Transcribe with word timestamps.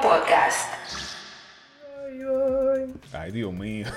Podcast. 0.00 0.68
Ay, 3.12 3.30
Dios 3.32 3.52
mío. 3.52 3.86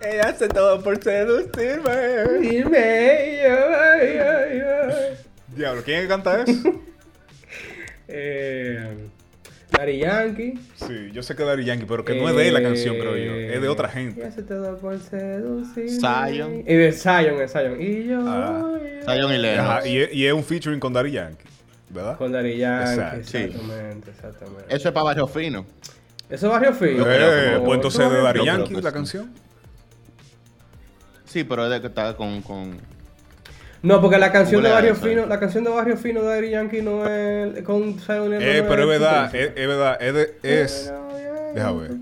Ella 0.00 0.22
hace 0.28 0.48
todo 0.48 0.82
por 0.82 1.02
seducirme. 1.02 1.90
Diablo, 5.54 5.82
¿quién 5.84 5.96
es 5.98 6.02
que 6.02 6.08
canta 6.08 6.42
eso? 6.42 6.82
eh, 8.08 8.96
Daddy 9.70 9.98
Yankee. 9.98 10.54
Sí, 10.76 11.10
yo 11.12 11.22
sé 11.22 11.34
que 11.36 11.42
es 11.42 11.48
Daddy 11.48 11.64
Yankee, 11.64 11.86
pero 11.86 12.04
que 12.04 12.14
no 12.14 12.28
es 12.28 12.34
de 12.36 12.48
él 12.48 12.54
la 12.54 12.62
canción, 12.62 12.96
creo 12.98 13.16
yo. 13.16 13.32
Es 13.34 13.60
de 13.62 13.68
otra 13.68 13.88
gente. 13.88 14.24
hace 14.24 14.42
todo 14.42 14.76
por 14.78 14.98
seducirme. 14.98 15.90
Zion. 15.90 16.60
Y 16.66 16.74
de 16.74 16.92
Zion, 16.92 17.40
es 17.40 17.52
Zion. 17.52 17.80
Y 17.80 18.06
yo. 18.08 18.20
Ah. 18.26 18.78
Zion 19.06 19.32
y. 19.32 19.46
Ajá, 19.46 19.86
y, 19.86 19.98
es- 19.98 20.12
y 20.12 20.26
es 20.26 20.32
un 20.32 20.42
featuring 20.44 20.80
con 20.80 20.92
Daddy 20.92 21.12
Yankee, 21.12 21.44
¿verdad? 21.92 22.16
Con 22.16 22.32
Daddy 22.32 22.56
Yankee. 22.56 22.90
Exacto, 22.90 23.20
sí. 23.24 23.36
Exactamente, 23.38 24.10
exactamente. 24.10 24.64
Eso 24.74 24.88
es 24.88 24.94
para 24.94 25.04
Barrio 25.04 25.26
Fino. 25.26 25.66
Eso 26.30 26.46
es 26.46 26.52
Barrio 26.52 26.72
Fino. 26.72 27.04
Eh, 27.06 27.60
pues 27.64 27.76
entonces 27.76 28.00
es 28.00 28.10
de 28.10 28.30
creo 28.30 28.44
Yankee 28.44 28.74
la 28.74 28.90
sí. 28.90 28.94
canción. 28.94 29.30
Sí, 31.24 31.44
pero 31.44 31.64
es 31.64 31.70
de 31.70 31.80
que 31.80 31.86
está 31.86 32.14
con. 32.16 32.42
con... 32.42 32.78
No, 33.82 34.00
porque 34.00 34.18
la 34.18 34.30
canción 34.30 34.60
¿Cómo 34.62 34.68
de 34.68 34.74
Barrio? 34.74 34.94
Fino, 34.94 35.26
la 35.26 35.40
canción 35.40 35.64
de 35.64 35.70
Barrio 35.70 35.96
Fino 35.96 36.22
de 36.22 36.28
Daddy 36.28 36.50
Yankee 36.50 36.82
no 36.82 37.06
es 37.06 37.62
con 37.62 37.98
Zion 37.98 38.30
Lennox, 38.30 38.46
Eh, 38.46 38.64
pero 38.68 38.82
es 38.82 38.88
verdad, 38.88 39.34
es, 39.34 39.52
es 39.56 39.68
verdad, 39.68 39.96
es 40.00 40.14
de, 40.14 40.36
es... 40.42 40.92
Deja 41.54 41.72
ver. 41.72 41.90
ver. 41.90 41.98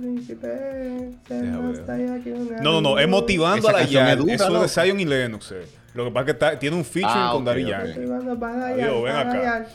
No, 2.63 2.73
no, 2.73 2.81
no, 2.81 2.99
es 2.99 3.09
motivando 3.09 3.69
Esa 3.69 3.79
a 3.79 3.81
la 3.81 3.87
Yankee. 3.89 4.33
Eso 4.33 4.65
es 4.65 4.75
de 4.75 4.83
Zion 4.83 5.01
y 5.01 5.05
Lennox. 5.07 5.53
eh. 5.53 5.65
Lo 5.93 6.05
que 6.05 6.11
pasa 6.13 6.21
es 6.21 6.25
que 6.27 6.31
está- 6.33 6.59
tiene 6.59 6.77
un 6.77 6.85
featuring 6.85 7.17
Ah, 7.17 7.31
con 7.33 7.45
Daddy 7.45 7.65
ok. 7.65 7.69
Yankee. 7.69 8.01
Adiós, 8.01 9.03
ven 9.03 9.17
acá. 9.17 9.67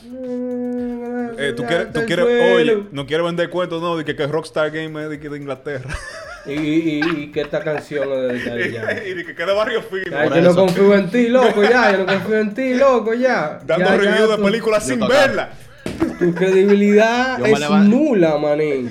Eh, 1.38 1.52
¿tú, 1.54 1.64
quieres, 1.64 1.92
tú 1.92 2.00
quieres, 2.06 2.24
oye, 2.54 2.84
no 2.90 3.06
quieres 3.06 3.26
vender 3.26 3.50
cuentos, 3.50 3.82
no, 3.82 3.96
de 3.98 4.04
que, 4.04 4.16
que 4.16 4.26
Rockstar 4.26 4.70
Game 4.70 5.02
es 5.04 5.10
de, 5.10 5.20
que 5.20 5.28
de 5.28 5.36
Inglaterra. 5.36 5.90
Y, 6.46 6.52
y, 6.52 7.00
y 7.04 7.32
que 7.32 7.40
esta 7.42 7.60
canción 7.60 8.08
es 8.12 8.44
de 8.44 8.50
Daddy 8.50 8.72
Yankee. 8.72 9.08
y 9.10 9.14
de 9.14 9.24
que 9.26 9.34
queda 9.34 9.52
barrio 9.52 9.82
fino. 9.82 10.16
Ay, 10.16 10.30
yo 10.36 10.40
no 10.42 10.54
confío 10.54 10.94
en 10.94 11.10
ti, 11.10 11.28
loco, 11.28 11.62
ya. 11.62 11.92
Yo 11.92 11.98
no 11.98 12.06
confío 12.06 12.38
en 12.38 12.54
ti, 12.54 12.74
loco, 12.74 13.12
ya. 13.14 13.60
Dando 13.66 13.84
Ya, 13.84 13.96
ya, 13.96 13.96
review 13.96 14.28
de 14.30 14.38
películas 14.38 14.86
sin 14.86 15.00
verla. 15.00 15.50
Tu 16.18 16.34
credibilidad 16.34 17.44
es 17.44 17.70
nula, 17.88 18.38
manín. 18.38 18.90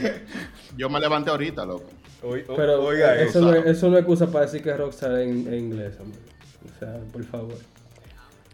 Yo 0.78 0.90
me 0.90 1.00
levanté 1.00 1.32
ahorita, 1.32 1.66
loco. 1.66 1.90
O- 2.22 2.56
Pero 2.56 2.84
oiga 2.84 3.16
eso, 3.22 3.40
no, 3.40 3.54
es- 3.54 3.66
eso 3.66 3.88
no 3.90 3.96
es 3.98 4.02
excusa 4.02 4.28
para 4.32 4.46
decir 4.46 4.62
que 4.62 4.76
Rockstar 4.76 5.12
es 5.20 5.28
en, 5.28 5.48
en 5.48 5.54
inglés, 5.56 5.94
hombre. 6.00 6.20
O 6.76 6.80
sea, 6.80 6.94
por 7.12 7.24
favor. 7.26 7.58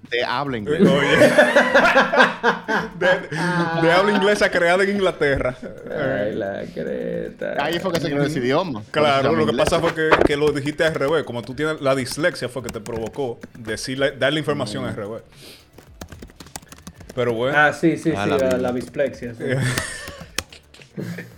De 0.10 0.24
habla 0.24 0.58
Oye. 0.58 0.60
inglés. 0.60 0.82
De, 3.00 3.08
de 3.82 3.92
habla 3.92 4.12
inglesa 4.14 4.50
creada 4.50 4.84
en 4.84 4.90
Inglaterra. 4.92 5.56
Ay, 5.90 6.34
la 6.34 6.64
creta. 6.74 7.56
Ahí 7.64 7.78
fue 7.80 7.92
que 7.94 8.00
se 8.00 8.10
creó 8.10 8.24
ese 8.24 8.40
idioma. 8.40 8.82
Claro, 8.92 9.34
lo 9.36 9.46
que 9.46 9.54
pasa 9.54 9.80
fue 9.80 9.94
que, 9.94 10.10
que 10.26 10.36
lo 10.36 10.52
dijiste 10.52 10.84
al 10.84 10.96
revés. 10.96 11.24
Como 11.24 11.42
tú 11.44 11.54
tienes 11.54 11.82
la 11.82 11.94
dislexia, 11.96 12.50
fue 12.50 12.64
que 12.64 12.70
te 12.70 12.80
provocó 12.80 13.40
decirle, 13.58 14.12
darle 14.12 14.40
información 14.40 14.86
al 14.86 14.96
revés. 14.96 15.22
Pero 17.14 17.34
bueno, 17.34 17.58
Ah, 17.58 17.72
sí, 17.74 17.98
sí, 17.98 18.12
Ah, 18.16 18.24
sí, 18.24 18.30
la 18.30 18.38
la, 18.38 18.46
vida. 18.48 18.58
la 18.58 18.72
bisplexia. 18.72 19.34
sí. 19.36 19.44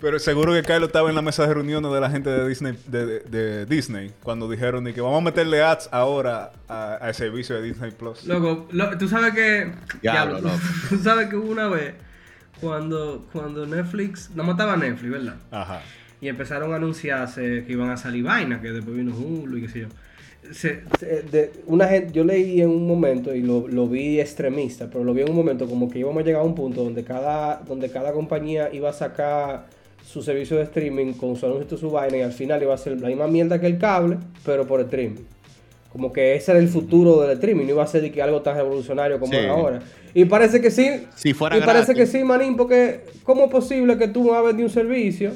pero 0.00 0.18
seguro 0.18 0.52
que 0.52 0.62
Kylo 0.62 0.86
estaba 0.86 1.08
en 1.10 1.14
la 1.14 1.22
mesa 1.22 1.46
de 1.46 1.54
reuniones 1.54 1.92
de 1.92 2.00
la 2.00 2.10
gente 2.10 2.30
de 2.30 2.48
Disney, 2.48 2.76
de, 2.86 3.06
de- 3.06 3.20
de 3.20 3.66
Disney 3.66 4.12
cuando 4.22 4.48
dijeron 4.50 4.84
de 4.84 4.94
que 4.94 5.00
vamos 5.00 5.18
a 5.20 5.24
meterle 5.24 5.62
ads 5.62 5.88
ahora 5.92 6.52
a- 6.68 6.94
al 6.94 7.14
servicio 7.14 7.56
de 7.56 7.62
Disney 7.62 7.90
Plus. 7.90 8.24
Loco, 8.26 8.66
lo- 8.72 8.96
tú 8.98 9.08
sabes 9.08 9.34
que. 9.34 9.70
Diablo, 10.00 10.38
Diablo, 10.40 10.40
loco. 10.40 10.58
Tú 10.88 10.98
sabes 10.98 11.28
que 11.28 11.36
hubo 11.36 11.50
una 11.50 11.68
vez 11.68 11.94
cuando, 12.60 13.26
cuando 13.32 13.66
Netflix. 13.66 14.30
No 14.34 14.44
mataba 14.44 14.76
Netflix, 14.76 15.10
¿verdad? 15.12 15.36
Ajá. 15.50 15.82
Y 16.20 16.28
empezaron 16.28 16.72
a 16.72 16.76
anunciarse 16.76 17.64
que 17.66 17.72
iban 17.72 17.90
a 17.90 17.96
salir 17.96 18.24
vainas, 18.24 18.60
que 18.60 18.70
después 18.72 18.94
vino 18.96 19.14
Hulu 19.16 19.56
y 19.56 19.62
qué 19.62 19.68
sé 19.68 19.80
yo. 19.80 19.86
Se- 20.52 20.82
se- 20.98 21.22
de- 21.22 21.52
una 21.66 21.86
gente, 21.88 22.12
yo 22.12 22.24
leí 22.24 22.60
en 22.60 22.70
un 22.70 22.86
momento 22.86 23.34
y 23.34 23.42
lo, 23.42 23.68
lo 23.68 23.86
vi 23.88 24.20
extremista, 24.20 24.88
pero 24.90 25.04
lo 25.04 25.14
vi 25.14 25.22
en 25.22 25.30
un 25.30 25.36
momento 25.36 25.66
como 25.66 25.90
que 25.90 25.98
íbamos 25.98 26.22
a 26.22 26.24
llegar 26.26 26.42
a 26.42 26.44
un 26.44 26.54
punto 26.54 26.82
donde 26.84 27.04
cada, 27.04 27.56
donde 27.66 27.90
cada 27.90 28.12
compañía 28.12 28.70
iba 28.72 28.88
a 28.90 28.92
sacar 28.92 29.66
su 30.04 30.22
servicio 30.22 30.56
de 30.56 30.64
streaming 30.64 31.12
con 31.14 31.36
su 31.36 31.46
anuncio 31.46 31.76
y 31.76 31.80
su 31.80 31.90
vaina 31.90 32.16
y 32.18 32.22
al 32.22 32.32
final 32.32 32.62
iba 32.62 32.74
a 32.74 32.78
ser 32.78 33.00
la 33.00 33.08
misma 33.08 33.26
mierda 33.28 33.60
que 33.60 33.66
el 33.66 33.78
cable, 33.78 34.18
pero 34.44 34.66
por 34.66 34.80
streaming. 34.80 35.22
Como 35.92 36.12
que 36.12 36.34
ese 36.36 36.52
era 36.52 36.60
el 36.60 36.68
futuro 36.68 37.20
del 37.22 37.32
streaming, 37.32 37.64
no 37.64 37.70
iba 37.70 37.82
a 37.82 37.86
ser 37.86 38.02
de 38.02 38.12
que 38.12 38.22
algo 38.22 38.42
tan 38.42 38.56
revolucionario 38.56 39.18
como 39.18 39.32
Sí. 39.32 39.38
es 39.38 39.46
ahora. 39.46 39.80
Y 40.14 40.24
parece 40.24 40.60
que 40.60 40.70
sí. 40.70 41.06
Si 41.16 41.34
fuera 41.34 41.56
y 41.56 41.60
parece 41.62 41.94
que 41.94 42.06
sí, 42.06 42.22
manín, 42.24 42.56
porque 42.56 43.04
¿cómo 43.24 43.44
es 43.44 43.50
posible 43.50 43.96
que 43.98 44.08
tú 44.08 44.24
me 44.24 44.30
vas 44.30 44.38
a 44.40 44.42
vender 44.42 44.66
un 44.66 44.70
servicio 44.70 45.32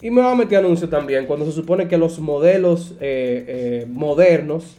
y 0.00 0.10
me 0.10 0.20
vas 0.22 0.32
a 0.32 0.36
meter 0.36 0.58
anuncios 0.58 0.88
también 0.90 1.26
cuando 1.26 1.46
se 1.46 1.52
supone 1.52 1.88
que 1.88 1.96
los 1.96 2.18
modelos 2.18 2.92
eh, 3.00 3.44
eh, 3.82 3.86
modernos 3.88 4.76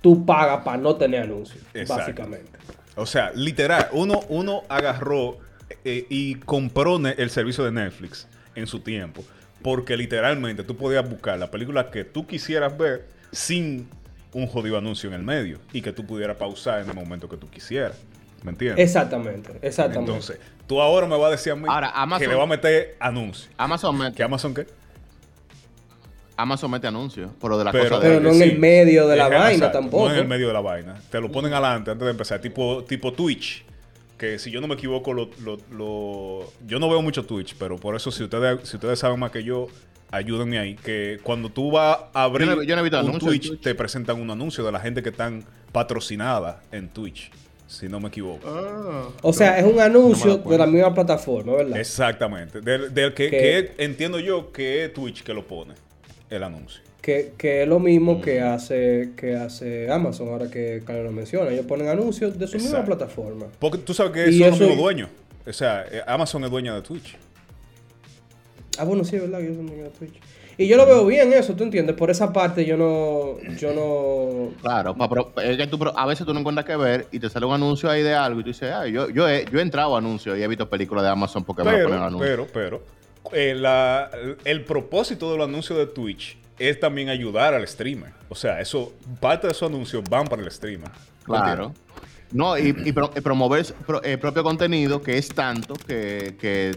tú 0.00 0.24
pagas 0.26 0.64
para 0.64 0.76
no 0.78 0.96
tener 0.96 1.22
anuncios, 1.22 1.62
Exacto. 1.74 1.94
básicamente. 2.02 2.50
O 2.96 3.06
sea, 3.06 3.32
literal, 3.34 3.88
uno, 3.92 4.20
uno 4.28 4.62
agarró 4.68 5.38
eh, 5.84 6.04
y 6.10 6.34
compró 6.36 6.96
el 6.96 7.30
servicio 7.30 7.64
de 7.64 7.72
Netflix 7.72 8.26
en 8.54 8.66
su 8.66 8.80
tiempo. 8.80 9.24
Porque 9.62 9.96
literalmente 9.96 10.64
tú 10.64 10.76
podías 10.76 11.08
buscar 11.08 11.38
la 11.38 11.50
película 11.50 11.90
que 11.90 12.04
tú 12.04 12.26
quisieras 12.26 12.76
ver 12.76 13.06
sin 13.30 13.88
un 14.32 14.46
jodido 14.46 14.78
anuncio 14.78 15.08
en 15.08 15.14
el 15.14 15.22
medio. 15.22 15.58
Y 15.72 15.82
que 15.82 15.92
tú 15.92 16.04
pudieras 16.04 16.36
pausar 16.36 16.80
en 16.80 16.88
el 16.88 16.94
momento 16.94 17.28
que 17.28 17.36
tú 17.36 17.48
quisieras. 17.48 17.96
¿Me 18.42 18.50
entiendes? 18.50 18.84
Exactamente, 18.84 19.52
exactamente. 19.62 20.10
Entonces, 20.10 20.40
tú 20.66 20.80
ahora 20.80 21.06
me 21.06 21.16
vas 21.16 21.28
a 21.28 21.30
decir 21.30 21.52
a 21.52 21.56
mí 21.56 21.64
Ahora, 21.68 21.90
Amazon- 21.90 22.22
que 22.22 22.28
le 22.28 22.34
va 22.34 22.42
a 22.42 22.46
meter 22.46 22.96
anuncio. 22.98 23.50
Amazon 23.56 23.96
¿Que 23.96 24.02
mete, 24.02 24.22
Amazon 24.24 24.54
qué? 24.54 24.66
Amazon 26.36 26.70
mete 26.70 26.86
anuncios. 26.88 27.30
Pero 27.40 27.58
de 27.58 27.64
la 27.64 27.72
Pero, 27.72 27.88
cosa 27.88 28.00
Pero 28.00 28.20
no 28.20 28.30
en 28.30 28.42
el 28.42 28.58
medio 28.58 29.06
de 29.06 29.16
la 29.16 29.28
vaina 29.28 29.52
exacto, 29.52 29.78
tampoco. 29.78 30.08
No 30.08 30.14
en 30.14 30.20
el 30.20 30.26
medio 30.28 30.48
de 30.48 30.52
la 30.54 30.60
vaina. 30.60 31.00
Te 31.10 31.20
lo 31.20 31.30
ponen 31.30 31.52
adelante 31.52 31.92
antes 31.92 32.04
de 32.04 32.10
empezar. 32.10 32.40
Tipo, 32.40 32.82
tipo 32.84 33.12
Twitch. 33.12 33.64
Que 34.22 34.38
si 34.38 34.52
yo 34.52 34.60
no 34.60 34.68
me 34.68 34.74
equivoco, 34.74 35.12
lo, 35.12 35.28
lo- 35.44 35.58
lo- 35.72 36.52
yo 36.64 36.78
no 36.78 36.88
veo 36.88 37.02
mucho 37.02 37.24
Twitch, 37.24 37.56
pero 37.58 37.76
por 37.76 37.96
eso 37.96 38.12
si 38.12 38.22
ustedes, 38.22 38.68
si 38.68 38.76
ustedes 38.76 39.00
saben 39.00 39.18
más 39.18 39.32
que 39.32 39.42
yo, 39.42 39.66
ayúdenme 40.12 40.60
ahí. 40.60 40.76
Que 40.76 41.18
cuando 41.24 41.48
tú 41.48 41.72
vas 41.72 41.98
a 42.14 42.22
abrir 42.22 42.46
Yo 42.48 42.54
no- 42.54 42.62
yo 42.62 42.76
no 42.76 42.80
he 42.80 42.84
visto 42.84 43.04
un 43.04 43.18
Twitch, 43.18 43.48
Twitch. 43.48 43.60
te 43.62 43.74
presentan 43.74 44.20
un 44.20 44.30
anuncio 44.30 44.62
de 44.64 44.70
la 44.70 44.78
gente 44.78 45.02
que 45.02 45.08
están 45.08 45.42
patrocinada 45.72 46.62
en 46.70 46.88
Twitch. 46.88 47.32
Si 47.66 47.88
no 47.88 47.98
me 47.98 48.08
equivoco. 48.10 48.46
Ah. 48.48 49.08
O 49.22 49.32
sea, 49.32 49.58
es 49.58 49.64
un 49.64 49.80
anuncio 49.80 50.40
No 50.44 50.50
de 50.52 50.56
la 50.58 50.66
misma 50.68 50.94
plataforma, 50.94 51.54
¿verdad? 51.54 51.80
Exactamente. 51.80 52.60
Del, 52.60 52.94
del 52.94 53.14
que, 53.14 53.74
entiendo 53.78 54.20
yo 54.20 54.52
que 54.52 54.84
es 54.84 54.92
Twitch 54.92 55.24
que 55.24 55.34
lo 55.34 55.44
pone. 55.48 55.74
El 56.34 56.42
anuncio. 56.42 56.82
Que, 57.00 57.32
que 57.36 57.62
es 57.62 57.68
lo 57.68 57.80
mismo 57.80 58.20
que 58.20 58.40
hace 58.40 59.10
que 59.16 59.34
hace 59.34 59.90
Amazon, 59.90 60.28
ahora 60.28 60.48
que 60.48 60.82
Carlos 60.86 61.06
lo 61.06 61.12
menciona. 61.12 61.50
Ellos 61.50 61.66
ponen 61.66 61.88
anuncios 61.88 62.38
de 62.38 62.46
su 62.46 62.56
misma 62.58 62.84
plataforma. 62.84 63.46
Porque 63.58 63.78
tú 63.78 63.92
sabes 63.92 64.12
que 64.12 64.30
Y 64.30 64.38
son 64.38 64.50
los 64.50 64.60
mismos 64.60 64.78
dueños. 64.78 65.08
O 65.46 65.52
sea, 65.52 65.84
eh, 65.90 66.00
Amazon 66.06 66.44
es 66.44 66.50
dueña 66.50 66.74
de 66.74 66.82
Twitch. 66.82 67.16
Ah, 68.78 68.84
bueno, 68.84 69.04
sí, 69.04 69.16
es 69.16 69.22
verdad 69.22 69.38
que 69.40 69.46
yo 69.48 69.54
soy 69.54 69.66
dueño 69.66 69.82
de 69.84 69.90
Twitch. 69.90 70.14
Y 70.58 70.66
yo 70.68 70.76
lo 70.76 70.86
veo 70.86 71.04
bien 71.06 71.32
eso, 71.32 71.54
¿tú 71.54 71.64
entiendes? 71.64 71.96
Por 71.96 72.10
esa 72.10 72.32
parte 72.32 72.64
yo 72.64 72.76
no... 72.76 73.38
Yo 73.58 73.72
no... 73.74 74.54
Claro, 74.60 74.94
pa- 74.94 75.08
pro- 75.08 75.32
es 75.42 75.56
que 75.56 75.66
tú, 75.66 75.78
pro- 75.78 75.98
a 75.98 76.06
veces 76.06 76.24
tú 76.26 76.32
no 76.34 76.40
encuentras 76.40 76.64
qué 76.66 76.76
ver 76.76 77.06
y 77.10 77.18
te 77.18 77.28
sale 77.30 77.46
un 77.46 77.54
anuncio 77.54 77.90
ahí 77.90 78.02
de 78.02 78.14
algo 78.14 78.40
y 78.40 78.42
tú 78.44 78.50
dices, 78.50 78.70
ah, 78.72 78.86
yo, 78.86 79.08
yo, 79.10 79.28
he, 79.28 79.44
yo 79.50 79.58
he 79.58 79.62
entrado 79.62 79.94
a 79.94 79.98
anuncios 79.98 80.38
y 80.38 80.42
he 80.42 80.48
visto 80.48 80.68
películas 80.68 81.04
de 81.04 81.10
Amazon 81.10 81.42
porque 81.44 81.64
me 81.64 81.72
lo 81.72 81.88
ponen 81.88 81.90
Pero, 81.90 82.04
anuncios. 82.04 82.30
pero, 82.30 82.46
pero, 82.52 82.82
eh, 83.32 83.54
la- 83.56 84.10
el 84.44 84.64
propósito 84.64 85.30
del 85.32 85.42
anuncio 85.42 85.76
de 85.76 85.86
Twitch 85.86 86.36
es 86.58 86.78
también 86.80 87.08
ayudar 87.08 87.54
al 87.54 87.66
streamer. 87.66 88.10
O 88.28 88.34
sea, 88.34 88.60
eso, 88.60 88.92
parte 89.20 89.46
de 89.46 89.52
esos 89.52 89.68
anuncios 89.68 90.02
van 90.08 90.26
para 90.26 90.42
el 90.42 90.50
streamer. 90.50 90.88
¿Me 90.90 91.24
Claro. 91.24 91.74
No, 92.32 92.56
y, 92.56 92.74
y 92.84 92.92
pro- 92.92 93.12
y 93.14 93.20
promover 93.20 93.64
pro- 93.86 94.02
el 94.02 94.18
propio 94.18 94.42
contenido 94.42 95.02
que 95.02 95.18
es 95.18 95.28
tanto 95.28 95.74
que, 95.74 96.34
que 96.40 96.72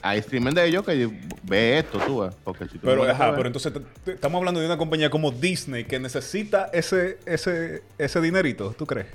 hay 0.00 0.22
streamers 0.22 0.54
de 0.54 0.66
ellos 0.68 0.84
que 0.86 1.10
ve 1.42 1.78
esto, 1.80 1.98
tú 2.06 2.20
ves. 2.20 2.34
Porque 2.44 2.64
si 2.68 2.78
tú 2.78 2.86
Pero, 2.86 3.04
no 3.04 3.10
ajá, 3.10 3.26
ves- 3.30 3.34
pero 3.36 3.46
entonces 3.48 3.72
estamos 4.06 4.38
hablando 4.38 4.60
de 4.60 4.66
una 4.66 4.78
compañía 4.78 5.10
como 5.10 5.32
Disney 5.32 5.84
que 5.84 5.98
necesita 5.98 6.70
ese, 6.72 7.18
ese, 7.26 7.82
ese 7.98 8.20
dinerito, 8.20 8.72
¿tú 8.78 8.86
crees? 8.86 9.08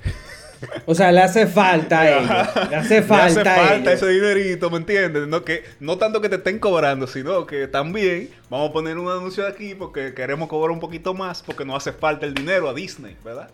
O 0.86 0.94
sea, 0.94 1.10
le 1.12 1.22
hace 1.22 1.46
falta 1.46 2.00
a 2.00 2.10
ellos. 2.10 2.30
Le 2.70 2.76
hace 2.76 3.02
falta, 3.02 3.42
Le 3.42 3.50
hace 3.50 3.66
falta 3.68 3.92
ese 3.92 4.08
dinerito, 4.08 4.70
¿me 4.70 4.78
entiendes? 4.78 5.26
No, 5.26 5.44
que, 5.44 5.64
no 5.80 5.98
tanto 5.98 6.20
que 6.20 6.28
te 6.28 6.36
estén 6.36 6.58
cobrando, 6.58 7.06
sino 7.06 7.46
que 7.46 7.66
también 7.66 8.30
vamos 8.48 8.70
a 8.70 8.72
poner 8.72 8.98
un 8.98 9.10
anuncio 9.10 9.44
de 9.44 9.50
aquí 9.50 9.74
porque 9.74 10.14
queremos 10.14 10.48
cobrar 10.48 10.70
un 10.70 10.80
poquito 10.80 11.14
más 11.14 11.42
porque 11.42 11.64
nos 11.64 11.76
hace 11.76 11.92
falta 11.92 12.26
el 12.26 12.34
dinero 12.34 12.68
a 12.68 12.74
Disney, 12.74 13.16
¿verdad? 13.24 13.48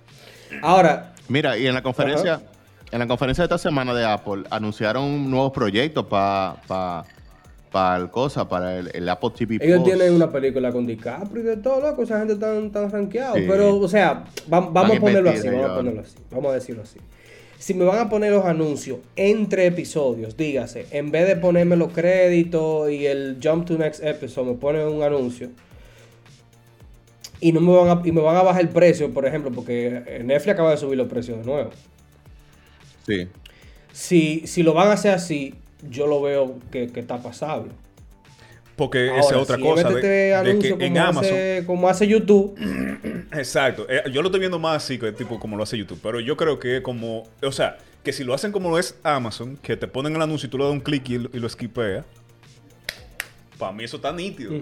Ahora, 0.60 1.12
Mira, 1.28 1.56
y 1.56 1.66
en 1.66 1.74
la 1.74 1.82
conferencia, 1.82 2.42
en 2.90 2.98
la 2.98 3.06
conferencia 3.06 3.42
de 3.42 3.46
esta 3.46 3.58
semana 3.58 3.94
de 3.94 4.04
Apple, 4.04 4.44
anunciaron 4.50 5.30
nuevos 5.30 5.52
proyectos 5.52 6.04
para 6.04 6.56
pa, 6.66 7.02
pa 7.02 7.06
el 7.72 8.10
cosa, 8.10 8.48
para 8.48 8.78
el, 8.78 8.90
el 8.94 9.08
Apple 9.08 9.30
TV 9.36 9.58
ellos 9.60 9.82
tienen 9.84 10.12
una 10.14 10.30
película 10.30 10.70
con 10.72 10.86
DiCaprio 10.86 11.42
y 11.42 11.46
de 11.46 11.56
todo, 11.56 11.80
loco. 11.80 12.02
Esa 12.02 12.18
gente 12.18 12.36
tan, 12.36 12.70
tan 12.70 12.90
rankeado. 12.90 13.34
Sí. 13.36 13.44
Pero, 13.48 13.76
o 13.76 13.88
sea, 13.88 14.24
va- 14.52 14.60
vamos 14.60 14.96
a 14.96 15.00
ponerlo 15.00 15.30
así, 15.30 15.48
vamos 15.48 15.70
a 15.70 15.74
ponerlo 15.76 16.00
así. 16.02 16.14
Vamos 16.30 16.50
a 16.50 16.54
decirlo 16.54 16.82
así. 16.82 16.98
si 17.58 17.74
me 17.74 17.84
van 17.84 17.98
a 18.00 18.08
poner 18.10 18.32
los 18.32 18.44
anuncios 18.44 18.98
entre 19.16 19.66
episodios, 19.66 20.36
dígase, 20.36 20.86
en 20.90 21.10
vez 21.12 21.26
de 21.28 21.36
ponerme 21.36 21.76
los 21.76 21.92
créditos 21.92 22.90
y 22.90 23.06
el 23.06 23.38
jump 23.42 23.66
to 23.66 23.78
next 23.78 24.02
episode, 24.04 24.46
me 24.50 24.54
ponen 24.56 24.86
un 24.88 25.02
anuncio. 25.02 25.48
Y 27.40 27.52
no 27.52 27.60
me 27.60 27.72
van 27.74 27.88
a, 27.88 28.02
y 28.06 28.12
me 28.12 28.20
van 28.20 28.36
a 28.36 28.42
bajar 28.42 28.60
el 28.62 28.68
precio, 28.68 29.12
por 29.12 29.26
ejemplo, 29.26 29.50
porque 29.50 30.20
Netflix 30.24 30.52
acaba 30.54 30.70
de 30.72 30.76
subir 30.76 30.96
los 30.96 31.08
precios 31.08 31.38
de 31.38 31.44
nuevo. 31.44 31.70
Sí. 33.06 33.28
Si, 33.92 34.46
si 34.46 34.62
lo 34.62 34.74
van 34.74 34.88
a 34.88 34.92
hacer 34.92 35.12
así, 35.12 35.54
yo 35.88 36.06
lo 36.06 36.20
veo 36.22 36.58
que, 36.70 36.88
que 36.88 37.00
está 37.00 37.22
pasable. 37.22 37.70
Porque 38.76 39.10
Ahora, 39.10 39.20
esa 39.20 39.36
es 39.36 39.42
otra 39.42 39.56
si 39.56 39.62
cosa. 39.62 39.88
es 39.88 39.94
De, 39.94 40.00
este 40.00 40.08
de 40.08 40.58
que 40.58 40.68
en 40.68 40.78
como 40.94 41.00
Amazon. 41.00 41.24
hace- 41.24 41.62
como 41.66 41.88
hace 41.88 42.06
YouTube, 42.08 42.56
Exacto. 43.32 43.86
Eh, 43.88 44.02
yo 44.10 44.22
lo 44.22 44.28
estoy 44.28 44.40
viendo 44.40 44.58
más 44.58 44.82
así, 44.82 44.98
que 44.98 45.12
tipo 45.12 45.38
como 45.38 45.56
lo 45.56 45.62
hace 45.62 45.76
YouTube. 45.76 46.00
Pero 46.02 46.20
yo 46.20 46.36
creo 46.36 46.58
que 46.58 46.82
como. 46.82 47.24
O 47.42 47.52
sea, 47.52 47.76
que 48.02 48.12
si 48.12 48.24
lo 48.24 48.32
hacen 48.34 48.50
como 48.50 48.70
lo 48.70 48.78
es 48.78 48.96
Amazon, 49.02 49.56
que 49.58 49.76
te 49.76 49.86
ponen 49.86 50.16
el 50.16 50.22
anuncio 50.22 50.46
y 50.46 50.50
tú 50.50 50.58
le 50.58 50.64
das 50.64 50.72
un 50.72 50.80
clic 50.80 51.08
y, 51.10 51.18
lo- 51.18 51.30
y 51.32 51.38
lo 51.38 51.46
esquipeas. 51.46 52.04
Para 53.58 53.72
mí 53.72 53.84
eso 53.84 53.96
está 53.96 54.12
nítido. 54.12 54.52
o 54.56 54.60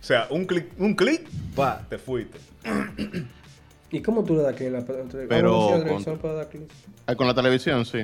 sea, 0.00 0.28
un 0.30 0.46
clic, 0.46 0.66
un 0.78 0.94
clic, 0.94 1.26
pa, 1.54 1.84
te 1.90 1.98
fuiste. 1.98 2.38
¿y 3.90 4.00
cómo 4.00 4.22
tú 4.24 4.36
le 4.36 4.42
das 4.42 4.54
clic? 4.54 4.70
la- 4.70 4.84
Pero 4.84 5.50
¿Cómo 5.50 5.60
funciona 5.60 5.68
la 5.68 5.72
con- 5.72 5.82
televisión 5.84 6.18
para 6.18 6.34
dar 6.34 6.48
clic? 6.48 6.62
Ah, 7.06 7.14
Con 7.16 7.26
la 7.26 7.34
televisión, 7.34 7.84
sí. 7.84 7.98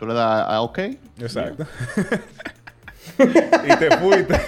Tú 0.00 0.06
le 0.06 0.14
das 0.14 0.48
a 0.48 0.60
OK. 0.62 0.78
Exacto. 1.18 1.66
y 3.18 3.76
te 3.76 3.96
fuiste. 3.98 4.40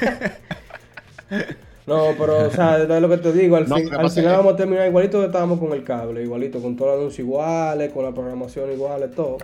No, 1.86 2.14
pero, 2.18 2.46
o 2.46 2.50
sea, 2.50 2.78
es 2.82 2.88
lo 3.02 3.08
que 3.08 3.18
te 3.18 3.32
digo, 3.32 3.56
al, 3.56 3.68
No, 3.68 3.76
fin- 3.76 3.88
final 3.88 4.36
vamos 4.36 4.54
a 4.54 4.56
terminar 4.56 4.86
igualito 4.88 5.18
que 5.20 5.26
estábamos 5.26 5.58
con 5.58 5.72
el 5.72 5.82
cable, 5.84 6.22
igualito, 6.22 6.60
con 6.62 6.76
todos 6.76 6.92
los 6.92 6.98
anuncios 7.00 7.18
iguales, 7.26 7.92
con 7.92 8.04
la 8.04 8.12
programación 8.12 8.72
iguales, 8.72 9.14
todo. 9.14 9.38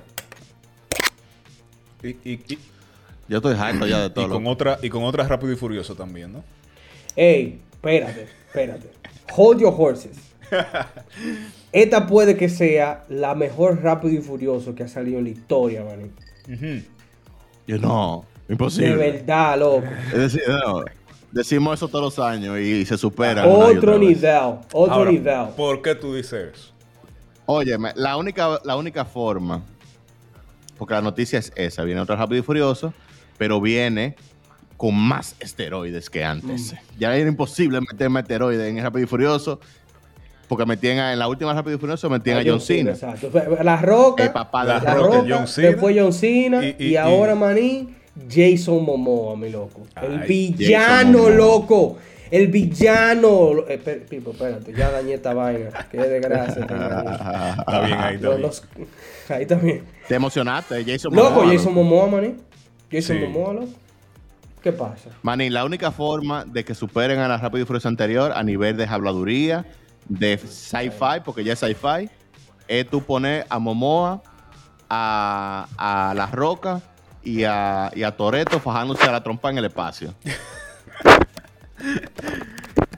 y, 2.02 2.08
y- 2.10 2.40
y- 2.48 2.58
Yo 3.28 3.38
estoy 3.38 3.54
harto 3.58 3.86
ya 3.86 4.00
de 4.00 4.06
y 4.06 4.10
todo. 4.10 4.28
con 4.30 4.44
loco. 4.44 4.52
otra, 4.54 4.78
y 4.82 4.88
con 4.88 5.04
otra 5.04 5.24
rápido 5.26 5.52
y 5.52 5.56
furioso 5.56 5.94
también, 5.94 6.32
¿no? 6.32 6.44
Ey, 7.16 7.60
espérate, 7.72 8.28
espérate. 8.46 8.90
Hold 9.36 9.60
your 9.60 9.74
horses. 9.76 10.16
Esta 11.72 12.06
puede 12.06 12.36
que 12.36 12.48
sea 12.48 13.04
la 13.08 13.34
mejor 13.34 13.82
Rápido 13.82 14.14
y 14.14 14.22
Furioso 14.22 14.74
que 14.74 14.84
ha 14.84 14.88
salido 14.88 15.18
en 15.18 15.24
la 15.24 15.30
historia, 15.30 15.84
man. 15.84 16.10
Yo 17.66 17.78
no, 17.78 18.24
De 18.46 18.54
imposible. 18.54 18.96
verdad, 18.96 19.58
loco. 19.58 19.84
Es 20.12 20.18
decir, 20.18 20.42
no, 20.48 20.82
decimos 21.30 21.74
eso 21.78 21.88
todos 21.88 22.16
los 22.16 22.26
años 22.26 22.58
y 22.58 22.86
se 22.86 22.96
supera. 22.96 23.46
Otro 23.46 23.98
nivel, 23.98 24.34
otro 24.72 24.94
Ahora, 24.94 25.10
nivel. 25.10 25.48
¿por 25.56 25.82
qué 25.82 25.94
tú 25.94 26.14
dices 26.14 26.54
eso? 26.54 26.72
Óyeme, 27.44 27.92
la 27.96 28.16
única, 28.16 28.58
la 28.64 28.76
única 28.76 29.04
forma, 29.04 29.62
porque 30.78 30.94
la 30.94 31.02
noticia 31.02 31.38
es 31.38 31.52
esa, 31.56 31.82
viene 31.84 32.00
otra 32.00 32.16
Rápido 32.16 32.40
y 32.40 32.42
Furioso, 32.42 32.94
pero 33.36 33.60
viene 33.60 34.16
con 34.78 34.94
más 34.94 35.34
esteroides 35.40 36.08
que 36.08 36.24
antes. 36.24 36.74
Ya 36.98 37.14
era 37.16 37.28
imposible 37.28 37.80
meterme 37.80 38.20
esteroides 38.20 38.68
en 38.68 38.82
Rápido 38.82 39.04
y 39.04 39.06
Furioso, 39.06 39.60
porque 40.48 40.64
metían 40.66 40.98
a- 40.98 41.12
en 41.12 41.18
la 41.18 41.28
última 41.28 41.52
Rápido 41.54 41.76
y 41.76 41.78
Furioso 41.78 42.08
metían 42.10 42.38
a 42.38 42.42
John 42.50 42.60
Cena. 42.60 42.90
Exacto. 42.92 43.30
La 43.62 43.76
Roca. 43.76 44.24
El 44.24 44.32
papá 44.32 44.62
de 44.64 44.68
La 44.74 44.80
La 44.80 44.94
Roca, 44.94 45.16
Roca, 45.18 45.26
John 45.36 45.46
Cena. 45.46 45.68
después 45.68 45.96
John 45.98 46.12
Cena 46.12 46.64
y, 46.64 46.76
Y- 46.78 46.86
y- 46.88 46.96
ahora, 46.96 47.34
y- 47.34 47.36
maní, 47.38 47.88
Jason 48.28 48.84
Momoa, 48.84 49.36
mi 49.36 49.50
loco. 49.50 49.82
El 50.02 50.22
Ay, 50.22 50.28
villano, 50.28 51.28
loco. 51.30 51.98
El 52.30 52.48
villano. 52.48 53.52
Eh, 53.68 53.78
Pipo, 54.08 54.32
espérate, 54.32 54.72
ya 54.76 54.90
dañé 54.90 55.14
esta 55.14 55.32
vaina. 55.34 55.70
Qué 55.90 55.96
desgracia. 55.98 56.62
Está 56.62 57.80
bien 57.86 57.98
ahí, 57.98 58.14
está 58.16 58.26
Los- 58.28 58.36
bien. 58.36 58.42
los- 58.42 59.30
ahí 59.30 59.46
también. 59.46 59.82
Te 60.08 60.14
emocionaste, 60.14 60.84
Jason 60.84 61.14
Loco, 61.14 61.30
Momoa, 61.30 61.52
Jason 61.52 61.74
Momoa, 61.74 62.06
maní. 62.08 62.34
Jason 62.90 63.16
Sí. 63.18 63.22
Momoa, 63.24 63.54
loco. 63.54 63.68
¿Qué 64.62 64.72
pasa? 64.72 65.10
Manín, 65.22 65.54
la 65.54 65.64
única 65.64 65.92
forma 65.92 66.44
de 66.44 66.64
que 66.64 66.74
superen 66.74 67.20
a 67.20 67.28
la 67.28 67.36
Rápido 67.38 67.62
y 67.62 67.66
Furioso 67.66 67.88
anterior 67.88 68.32
a 68.34 68.42
nivel 68.42 68.76
de 68.76 68.84
habladuría, 68.84 69.64
de 70.08 70.38
sci-fi, 70.38 71.20
porque 71.24 71.44
ya 71.44 71.52
es 71.52 71.58
sci-fi, 71.58 72.08
es 72.66 72.88
tú 72.88 73.02
poner 73.02 73.46
a 73.48 73.58
Momoa, 73.58 74.22
a, 74.88 75.66
a 75.76 76.14
La 76.14 76.26
Roca 76.26 76.80
y 77.22 77.44
a, 77.44 77.90
y 77.94 78.02
a 78.02 78.16
Toreto 78.16 78.58
fajándose 78.60 79.04
a 79.04 79.12
la 79.12 79.22
trompa 79.22 79.50
en 79.50 79.58
el 79.58 79.64
espacio. 79.66 80.14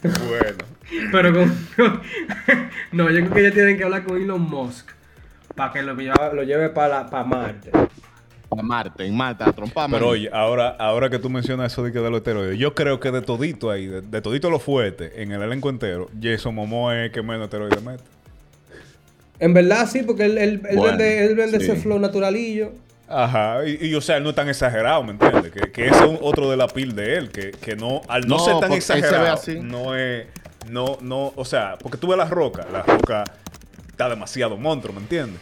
Bueno. 0.02 0.64
Pero 1.12 1.32
con. 1.32 1.60
no, 2.92 3.10
yo 3.10 3.20
creo 3.20 3.34
que 3.34 3.42
ya 3.42 3.50
tienen 3.52 3.76
que 3.76 3.84
hablar 3.84 4.04
con 4.04 4.16
Elon 4.20 4.40
Musk. 4.42 4.90
Para 5.54 5.72
que 5.72 5.82
lo, 5.82 5.94
lleve- 5.94 6.32
lo 6.34 6.42
lleve 6.42 6.70
para 6.70 7.04
Marte. 7.24 7.70
Para 8.50 8.62
Marte, 8.62 9.06
en 9.06 9.16
Marte, 9.16 9.44
a 9.44 9.46
la 9.46 9.52
trompa. 9.52 9.88
Pero 9.88 10.08
oye, 10.08 10.28
ahora, 10.32 10.70
ahora 10.78 11.08
que 11.08 11.18
tú 11.18 11.30
mencionas 11.30 11.72
eso 11.72 11.82
de, 11.84 11.92
que 11.92 12.00
de 12.00 12.10
los 12.10 12.18
esteroides, 12.18 12.58
yo 12.58 12.74
creo 12.74 12.98
que 13.00 13.10
de 13.12 13.22
todito 13.22 13.70
ahí, 13.70 13.86
de, 13.86 14.02
de 14.02 14.20
todito 14.20 14.50
lo 14.50 14.58
fuerte, 14.58 15.22
en 15.22 15.30
el 15.32 15.40
elenco 15.40 15.70
entero, 15.70 16.08
Jason 16.20 16.54
Momoa 16.54 16.98
es 16.98 17.06
el 17.06 17.12
que 17.12 17.22
menos 17.22 17.44
esteroides 17.44 17.82
mete. 17.82 18.02
En 19.38 19.54
verdad 19.54 19.88
sí, 19.90 20.02
porque 20.02 20.24
él, 20.26 20.36
él, 20.36 20.60
él 20.68 20.76
Bueno, 20.76 20.98
vende, 20.98 21.24
él 21.24 21.34
vende 21.34 21.58
sí. 21.60 21.64
ese 21.70 21.76
flow 21.76 21.98
naturalillo. 21.98 22.72
Ajá, 23.08 23.66
y, 23.66 23.86
y, 23.88 23.94
o 23.94 24.00
sea, 24.00 24.18
él 24.18 24.22
no 24.22 24.30
es 24.30 24.36
tan 24.36 24.48
exagerado, 24.48 25.02
¿me 25.02 25.12
entiendes? 25.12 25.50
Que, 25.50 25.72
que 25.72 25.88
ese 25.88 26.04
es 26.04 26.08
un- 26.10 26.18
otro 26.20 26.48
de 26.50 26.56
la 26.56 26.68
pil 26.68 26.94
de 26.94 27.16
él, 27.16 27.30
que, 27.30 27.50
que 27.52 27.74
no, 27.74 28.02
al 28.08 28.22
no, 28.28 28.36
No, 28.36 28.44
ser 28.44 28.58
tan 28.60 28.72
exagerado, 28.72 29.32
así. 29.32 29.58
no 29.60 29.96
es, 29.96 30.26
no, 30.68 30.98
no, 31.00 31.32
o 31.34 31.44
sea, 31.44 31.76
porque 31.80 31.98
tú 31.98 32.08
ves 32.08 32.18
la 32.18 32.26
roca, 32.26 32.66
la 32.72 32.82
roca 32.82 33.24
está 33.88 34.08
demasiado 34.08 34.56
monstruo, 34.56 34.94
¿me 34.94 35.00
entiendes? 35.00 35.40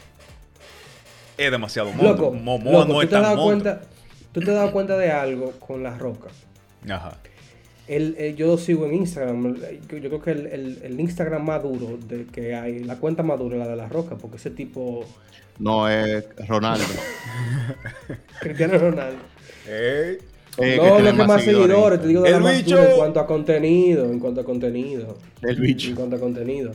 Es 1.39 1.51
demasiado 1.51 1.89
monstruo. 1.93 2.13
Loco, 2.13 2.33
Momoa 2.35 2.73
loco, 2.73 2.85
no 2.89 2.95
¿tú 2.95 3.01
es 3.03 3.09
te 3.09 3.17
has 3.17 3.23
tan 3.23 3.31
dado 3.35 3.37
monstruo. 3.47 3.73
cuenta? 3.75 3.89
¿Tú 4.33 4.41
te 4.41 4.51
has 4.51 4.57
dado 4.57 4.73
cuenta 4.73 4.99
de 4.99 5.11
algo 5.11 5.53
con 5.53 5.83
la 5.83 5.97
roca? 5.97 6.29
Ajá. 6.89 7.17
Él, 7.87 8.15
él- 8.19 8.37
yo 8.37 8.49
lo 8.49 8.59
sigo 8.59 8.85
en 8.87 8.95
Instagram. 8.95 9.47
el- 9.47 9.81
Yo 10.03 10.09
creo 10.11 10.21
que 10.23 10.31
el, 10.33 10.47
el- 10.49 10.79
el 10.83 11.01
Instagram 11.01 11.45
más 11.45 11.63
duro 11.63 11.97
de 12.07 12.27
que 12.27 12.55
hay, 12.55 12.81
la 12.81 12.97
cuenta 12.97 13.23
más 13.23 13.39
dura 13.39 13.57
es 13.57 13.61
la 13.63 13.69
de 13.69 13.77
la 13.77 13.89
roca, 13.89 14.17
porque 14.17 14.37
ese 14.37 14.51
tipo, 14.51 15.05
No 15.59 15.89
es 15.89 16.25
Ronaldo. 16.47 16.85
Cristiano 18.41 18.79
Ronaldo. 18.79 19.19
Ey, 19.67 20.19
Eh, 20.61 20.77
no, 20.77 20.97
que 20.97 21.13
más 21.25 21.43
seguidores, 21.45 22.01
te 22.01 22.09
digo 22.09 22.23
de 22.23 22.29
El 22.29 22.35
la 22.35 22.41
más 22.41 22.57
bicho. 22.65 22.79
en 22.83 22.97
cuanto 22.97 23.21
a 23.21 23.27
contenido, 23.27 24.05
en 24.07 24.19
cuanto 24.19 24.41
a 24.41 24.45
contenido. 24.45 25.17
El 25.43 25.57
En 25.57 25.63
bicho. 25.63 25.95
cuanto 25.95 26.17
a 26.17 26.19
contenido. 26.19 26.73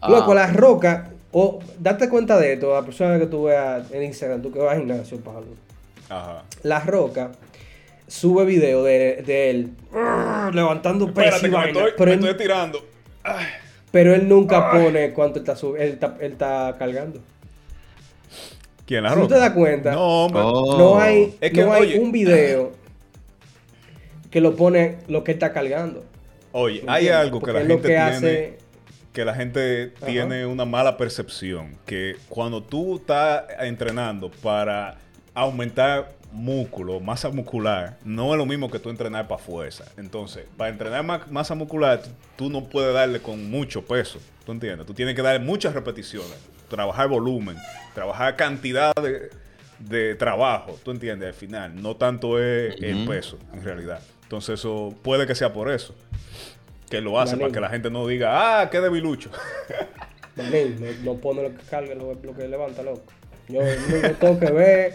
Ah. 0.00 0.08
Loco, 0.10 0.34
la 0.34 0.46
roca, 0.52 1.10
o 1.32 1.58
date 1.78 2.08
cuenta 2.08 2.38
de 2.38 2.54
esto, 2.54 2.72
la 2.74 2.82
persona 2.84 3.18
que 3.18 3.26
tú 3.26 3.44
veas 3.44 3.90
en 3.92 4.02
Instagram, 4.02 4.42
tú 4.42 4.50
que 4.52 4.58
vas 4.58 4.72
al 4.72 4.78
gimnasio, 4.78 5.18
Pablo. 5.20 5.48
Ajá. 6.08 6.42
La 6.62 6.80
Roca 6.80 7.30
sube 8.08 8.44
video 8.44 8.82
de, 8.82 9.22
de 9.24 9.50
él 9.50 9.70
levantando 10.52 11.06
peso 11.14 11.36
Espérate, 11.36 11.46
y 11.46 11.50
vaina, 11.50 11.78
estoy, 11.78 11.92
pero, 11.96 12.10
me 12.10 12.16
él, 12.16 12.24
estoy 12.24 12.38
tirando. 12.46 12.84
Ay. 13.22 13.46
pero 13.92 14.14
él 14.14 14.28
nunca 14.28 14.72
pone 14.72 15.12
cuánto 15.12 15.38
él 15.38 15.42
está, 15.44 15.54
sub- 15.56 15.76
él 15.76 15.90
está, 15.92 16.16
él 16.20 16.32
está 16.32 16.74
cargando. 16.78 17.20
¿Quién 18.86 19.04
la 19.04 19.10
Si 19.10 19.14
tú 19.14 19.20
roca? 19.22 19.34
te 19.34 19.40
das 19.40 19.50
cuenta, 19.50 19.92
No, 19.92 20.24
hombre. 20.24 20.42
Oh. 20.44 20.76
no 20.78 20.98
hay, 21.00 21.36
Es 21.40 21.52
que, 21.52 21.62
no 21.64 21.72
hay 21.72 21.82
oye. 21.82 22.00
un 22.00 22.10
video 22.10 22.72
que 24.30 24.40
lo 24.40 24.56
pone 24.56 24.98
lo 25.06 25.22
que 25.22 25.32
él 25.32 25.36
está 25.36 25.52
cargando. 25.52 26.02
Oye, 26.52 26.82
¿me 26.82 26.90
hay 26.92 27.08
algo 27.08 27.40
que 27.40 27.52
la 27.52 27.60
es 27.60 27.68
lo 27.68 27.74
gente 27.74 27.88
que 27.88 27.94
tiene. 27.94 28.10
hace- 28.10 28.58
que 29.12 29.24
la 29.24 29.34
gente 29.34 29.92
Ajá. 29.96 30.06
tiene 30.06 30.46
una 30.46 30.64
mala 30.64 30.96
percepción. 30.96 31.76
Que 31.86 32.16
cuando 32.28 32.62
tú 32.62 32.96
estás 32.96 33.44
entrenando 33.60 34.30
para 34.42 34.96
aumentar 35.34 36.12
músculo, 36.32 37.00
masa 37.00 37.28
muscular, 37.30 37.98
no 38.04 38.32
es 38.32 38.38
lo 38.38 38.46
mismo 38.46 38.70
que 38.70 38.78
tú 38.78 38.88
entrenar 38.88 39.26
para 39.26 39.42
fuerza. 39.42 39.84
Entonces, 39.96 40.44
para 40.56 40.70
entrenar 40.70 41.02
ma- 41.04 41.26
masa 41.28 41.54
muscular, 41.56 42.00
tú, 42.36 42.48
no 42.50 42.64
puedes 42.68 42.94
darle 42.94 43.20
con 43.20 43.50
mucho 43.50 43.84
peso. 43.84 44.20
¿Tú 44.46 44.52
entiendes? 44.52 44.86
Tú 44.86 44.94
tienes 44.94 45.14
que 45.16 45.22
darle 45.22 45.44
muchas 45.44 45.74
repeticiones, 45.74 46.36
trabajar 46.68 47.08
volumen, 47.08 47.56
trabajar 47.94 48.36
cantidad 48.36 48.92
de, 48.94 49.30
de 49.80 50.14
trabajo. 50.14 50.78
¿Tú 50.84 50.92
entiendes? 50.92 51.26
Al 51.28 51.34
final, 51.34 51.82
no 51.82 51.96
tanto 51.96 52.38
es 52.38 52.80
el 52.80 53.06
peso, 53.08 53.36
en 53.52 53.64
realidad. 53.64 54.00
Entonces, 54.22 54.60
eso 54.60 54.94
puede 55.02 55.26
que 55.26 55.34
sea 55.34 55.52
por 55.52 55.68
eso. 55.68 55.96
Que 56.90 57.00
lo 57.00 57.18
hace 57.20 57.32
Manín. 57.36 57.42
para 57.46 57.52
que 57.54 57.60
la 57.60 57.68
gente 57.70 57.90
no 57.90 58.06
diga, 58.06 58.60
ah, 58.62 58.68
qué 58.70 58.80
debilucho. 58.80 59.30
Manín, 60.36 60.76
no, 61.04 61.12
no 61.14 61.20
pone 61.20 61.42
lo 61.42 61.50
que 61.50 61.62
carga, 61.70 61.94
lo, 61.94 62.14
lo 62.22 62.34
que 62.36 62.48
levanta, 62.48 62.82
loco. 62.82 63.02
Yo 63.48 63.60
no, 63.62 64.10
tengo 64.20 64.38
que 64.38 64.50
ver, 64.52 64.94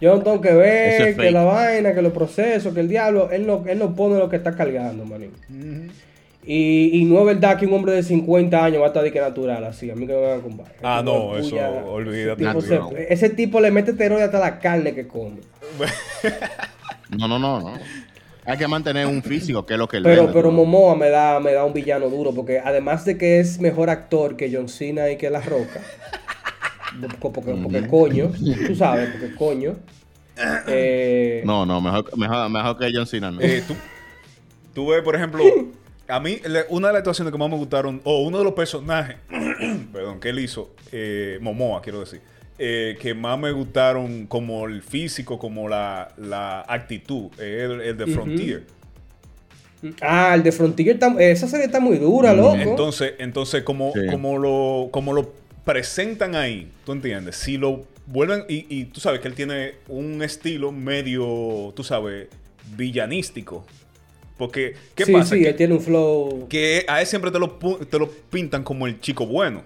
yo 0.00 0.16
no 0.16 0.22
tengo 0.22 0.40
que 0.40 0.52
ver 0.52 1.00
es 1.02 1.06
que 1.16 1.22
fake. 1.22 1.32
la 1.32 1.44
vaina, 1.44 1.94
que 1.94 2.02
los 2.02 2.12
procesos, 2.12 2.72
que 2.74 2.80
el 2.80 2.88
diablo, 2.88 3.30
él 3.30 3.46
no, 3.46 3.64
él 3.66 3.78
no 3.78 3.94
pone 3.94 4.18
lo 4.18 4.28
que 4.28 4.36
está 4.36 4.54
cargando, 4.54 5.04
manín. 5.04 5.32
Y, 6.44 6.90
y 7.00 7.04
no 7.04 7.18
es 7.20 7.26
verdad 7.26 7.58
que 7.58 7.66
un 7.66 7.74
hombre 7.74 7.92
de 7.92 8.02
50 8.02 8.64
años 8.64 8.80
va 8.80 8.86
a 8.86 8.88
estar 8.88 9.02
de 9.02 9.12
que 9.12 9.20
natural 9.20 9.64
así. 9.64 9.90
A 9.90 9.94
mí 9.94 10.06
que 10.06 10.14
me 10.14 10.20
vengan 10.20 10.40
con 10.40 10.56
vaina. 10.56 10.72
Ah, 10.82 11.02
no, 11.04 11.36
eso, 11.36 11.50
puya, 11.50 11.68
olvídate. 11.68 12.42
ese 12.42 12.52
tipo, 12.52 12.60
se- 12.62 12.74
Natural. 12.78 13.06
ese 13.08 13.30
tipo 13.30 13.60
le 13.60 13.70
mete 13.70 13.90
esteroide 13.90 14.22
hasta 14.24 14.38
la 14.38 14.58
carne 14.58 14.94
que 14.94 15.06
come. 15.06 15.40
No, 17.10 17.26
no, 17.26 17.38
no, 17.38 17.58
no. 17.60 17.72
Hay 18.48 18.56
que 18.56 18.66
mantener 18.66 19.06
un 19.06 19.22
físico, 19.22 19.66
que 19.66 19.74
es 19.74 19.78
lo 19.78 19.86
que 19.86 19.98
él 19.98 20.04
Pero, 20.04 20.22
vende, 20.22 20.32
pero 20.32 20.50
¿no? 20.50 20.64
Momoa 20.64 20.96
me 20.96 21.10
da, 21.10 21.38
me 21.38 21.52
da 21.52 21.66
un 21.66 21.74
villano 21.74 22.08
duro, 22.08 22.32
porque 22.32 22.58
además 22.58 23.04
de 23.04 23.18
que 23.18 23.40
es 23.40 23.60
mejor 23.60 23.90
actor 23.90 24.38
que 24.38 24.50
John 24.50 24.70
Cena 24.70 25.10
y 25.10 25.18
que 25.18 25.28
La 25.28 25.42
Roca, 25.42 25.82
Porque, 27.20 27.52
porque 27.52 27.86
coño, 27.86 28.32
tú 28.66 28.74
sabes, 28.74 29.10
porque 29.10 29.34
coño. 29.34 29.76
Eh, 30.66 31.42
No, 31.44 31.66
no, 31.66 31.82
mejor, 31.82 32.16
mejor, 32.16 32.48
mejor 32.48 32.78
que 32.78 32.90
John 32.92 33.06
Cena. 33.06 33.30
¿no? 33.30 33.38
Eh, 33.42 33.62
tú, 33.68 33.74
tú 34.74 34.88
ves, 34.88 35.02
por 35.02 35.14
ejemplo, 35.14 35.44
a 36.08 36.18
mí 36.18 36.40
una 36.70 36.88
de 36.88 36.92
las 36.94 37.00
actuaciones 37.00 37.30
que 37.30 37.38
más 37.38 37.50
me 37.50 37.56
gustaron, 37.56 38.00
o 38.04 38.22
uno 38.22 38.38
de 38.38 38.44
los 38.44 38.54
personajes, 38.54 39.16
perdón, 39.92 40.20
que 40.20 40.30
él 40.30 40.38
hizo, 40.38 40.70
eh, 40.90 41.38
Momoa, 41.42 41.82
quiero 41.82 42.00
decir, 42.00 42.22
eh, 42.58 42.96
que 43.00 43.14
más 43.14 43.38
me 43.38 43.52
gustaron 43.52 44.26
como 44.26 44.66
el 44.66 44.82
físico, 44.82 45.38
como 45.38 45.68
la, 45.68 46.12
la 46.18 46.64
actitud, 46.68 47.28
el, 47.40 47.80
el 47.80 47.96
de. 47.96 48.06
Frontier. 48.08 48.64
Ah, 50.00 50.32
el 50.34 50.42
de 50.42 50.50
Frontier, 50.50 50.94
está- 50.94 51.14
esa 51.20 51.46
serie 51.46 51.66
está 51.66 51.78
muy 51.78 51.98
dura, 51.98 52.32
loco. 52.34 52.56
Entonces, 52.56 53.12
entonces 53.18 53.62
como, 53.62 53.92
Sí. 53.92 54.00
como, 54.10 54.36
lo, 54.38 54.88
como 54.90 55.12
lo 55.12 55.32
presentan 55.64 56.34
ahí, 56.34 56.68
¿tú 56.84 56.92
entiendes? 56.92 57.36
Si 57.36 57.56
lo 57.58 57.84
vuelven, 58.06 58.44
y, 58.48 58.66
y 58.68 58.86
tú 58.86 58.98
sabes 59.00 59.20
que 59.20 59.28
él 59.28 59.34
tiene 59.34 59.74
un 59.86 60.20
estilo 60.22 60.72
medio, 60.72 61.72
tú 61.76 61.84
sabes, 61.84 62.26
villanístico. 62.76 63.64
Porque, 64.36 64.74
¿qué 64.96 65.04
sí, 65.04 65.12
pasa? 65.12 65.34
sí, 65.36 65.42
Que- 65.42 65.48
él 65.50 65.56
tiene 65.56 65.74
un 65.74 65.80
flow. 65.80 66.46
que 66.48 66.84
a 66.88 67.00
él 67.00 67.06
siempre 67.06 67.30
te 67.30 67.38
lo, 67.38 67.50
te 67.88 67.98
lo 68.00 68.10
pintan 68.10 68.64
como 68.64 68.86
el 68.88 69.00
chico 69.00 69.26
bueno. 69.26 69.62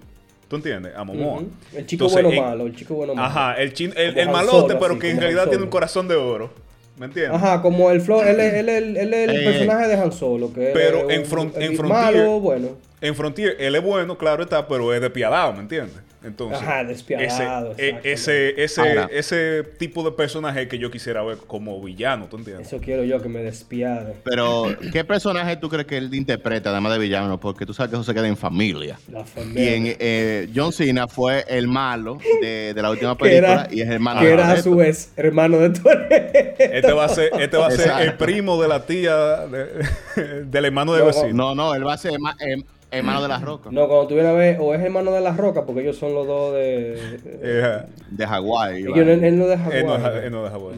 ¿Tú 0.52 0.56
entiendes? 0.56 0.92
A 0.94 1.02
Momoa. 1.02 1.44
El 1.74 1.86
chico 1.86 2.04
Entonces, 2.04 2.22
bueno 2.24 2.28
en- 2.38 2.44
malo, 2.50 2.66
el 2.66 2.76
chico 2.76 2.92
bueno 2.94 3.14
malo. 3.14 3.26
Ajá, 3.26 3.54
el, 3.54 3.72
chin- 3.72 3.94
el, 3.96 4.28
malote, 4.28 4.74
pero 4.74 4.90
así, 4.92 4.98
que 5.00 5.10
en 5.10 5.18
realidad 5.18 5.48
tiene 5.48 5.64
un 5.64 5.70
corazón 5.70 6.06
de 6.08 6.14
oro. 6.14 6.50
¿Me 6.98 7.06
entiendes? 7.06 7.32
Ajá, 7.42 7.62
como 7.62 7.90
el 7.90 8.02
flow, 8.02 8.20
él 8.20 8.38
es, 8.38 8.52
él 8.52 8.68
es- 8.68 8.82
él 8.82 9.14
es 9.14 9.28
el 9.30 9.36
Eh, 9.36 9.44
personaje 9.44 9.88
de 9.88 9.94
Han 9.94 10.12
Solo, 10.12 10.52
que 10.52 10.66
él 10.66 10.70
pero 10.74 11.08
es 11.08 11.16
en 11.16 11.20
un- 11.20 11.26
Front- 11.26 11.56
en 11.56 11.74
Frontier- 11.74 11.88
malo, 11.88 12.40
bueno. 12.40 12.68
En 13.00 13.14
Frontier, 13.14 13.56
él 13.58 13.74
es 13.76 13.82
bueno, 13.82 14.18
claro 14.18 14.42
está, 14.42 14.68
pero 14.68 14.92
es 14.92 15.00
despiadado, 15.00 15.54
¿me 15.54 15.60
entiendes? 15.60 15.96
Entonces, 16.24 16.60
Ajá, 16.62 16.84
despiadado, 16.84 17.72
Ese, 17.72 17.88
e- 17.88 18.00
ese, 18.12 18.62
ese, 18.62 18.80
Ahora. 18.80 19.08
ese 19.12 19.64
tipo 19.78 20.04
de 20.04 20.12
personaje 20.12 20.68
que 20.68 20.78
yo 20.78 20.90
quisiera 20.90 21.22
ver 21.22 21.38
como 21.46 21.80
villano, 21.82 22.26
¿tú 22.26 22.36
entiendes? 22.36 22.68
Eso 22.68 22.78
quiero 22.80 23.02
yo 23.04 23.20
que 23.20 23.28
me 23.28 23.40
despiade. 23.42 24.14
Pero, 24.24 24.66
¿qué 24.92 25.04
personaje 25.04 25.56
tú 25.56 25.68
crees 25.68 25.86
que 25.86 25.96
él 25.96 26.14
interpreta, 26.14 26.70
además 26.70 26.92
de 26.92 26.98
villano? 27.00 27.40
Porque 27.40 27.66
tú 27.66 27.74
sabes 27.74 27.90
que 27.90 27.96
eso 27.96 28.04
se 28.04 28.14
queda 28.14 28.28
en 28.28 28.36
familia. 28.36 28.98
La 29.10 29.20
Y 29.20 29.24
familia. 29.24 29.74
en, 29.74 29.96
eh, 29.98 30.48
John 30.54 30.72
Cena 30.72 31.08
fue 31.08 31.44
el 31.48 31.66
malo 31.68 32.18
de, 32.40 32.72
de 32.74 32.82
la 32.82 32.90
última 32.90 33.14
película 33.18 33.52
era, 33.64 33.68
y 33.74 33.80
es 33.80 33.88
hermano 33.88 34.20
que 34.20 34.26
de 34.28 34.32
era 34.34 34.52
a 34.52 34.62
su 34.62 34.76
vez 34.76 35.12
hermano 35.16 35.58
de 35.58 35.70
Toretto. 35.70 36.62
Este 36.62 36.92
va 36.92 37.04
a 37.06 37.08
ser, 37.08 37.30
este 37.40 37.56
va 37.56 37.66
a 37.66 37.70
ser 37.72 37.90
el 38.02 38.14
primo 38.14 38.60
de 38.62 38.68
la 38.68 38.86
tía 38.86 39.16
de- 39.48 40.44
del 40.44 40.64
hermano 40.66 40.92
de 40.92 41.00
No, 41.00 41.06
vecino. 41.06 41.32
No, 41.32 41.54
no, 41.54 41.74
él 41.74 41.86
va 41.86 41.94
a 41.94 41.98
ser 41.98 42.12
em- 42.40 42.62
hermano 42.92 43.22
de 43.22 43.28
la 43.28 43.38
roca. 43.38 43.70
No, 43.72 43.88
cuando 43.88 44.06
tú 44.06 44.14
vienes 44.14 44.32
a 44.32 44.36
ver, 44.36 44.58
o 44.60 44.74
es 44.74 44.80
hermano 44.80 45.10
de 45.12 45.20
la 45.20 45.32
roca, 45.32 45.64
porque 45.64 45.80
ellos 45.82 45.96
son 45.96 46.14
los 46.14 46.26
dos 46.26 46.54
de. 46.54 46.94
Eh, 47.42 47.78
De 48.10 48.26
Hawái. 48.26 48.82
ellos, 48.82 48.96
él, 48.96 49.24
él 49.24 49.38
no 49.38 49.46
deja 49.48 49.68
Él 49.70 49.86
no 49.86 49.92
Hawái. 49.98 50.18
es- 50.18 50.24
él 50.24 50.30
no 50.32 50.46
es 50.46 50.52
de 50.52 50.58
Hawái. 50.58 50.74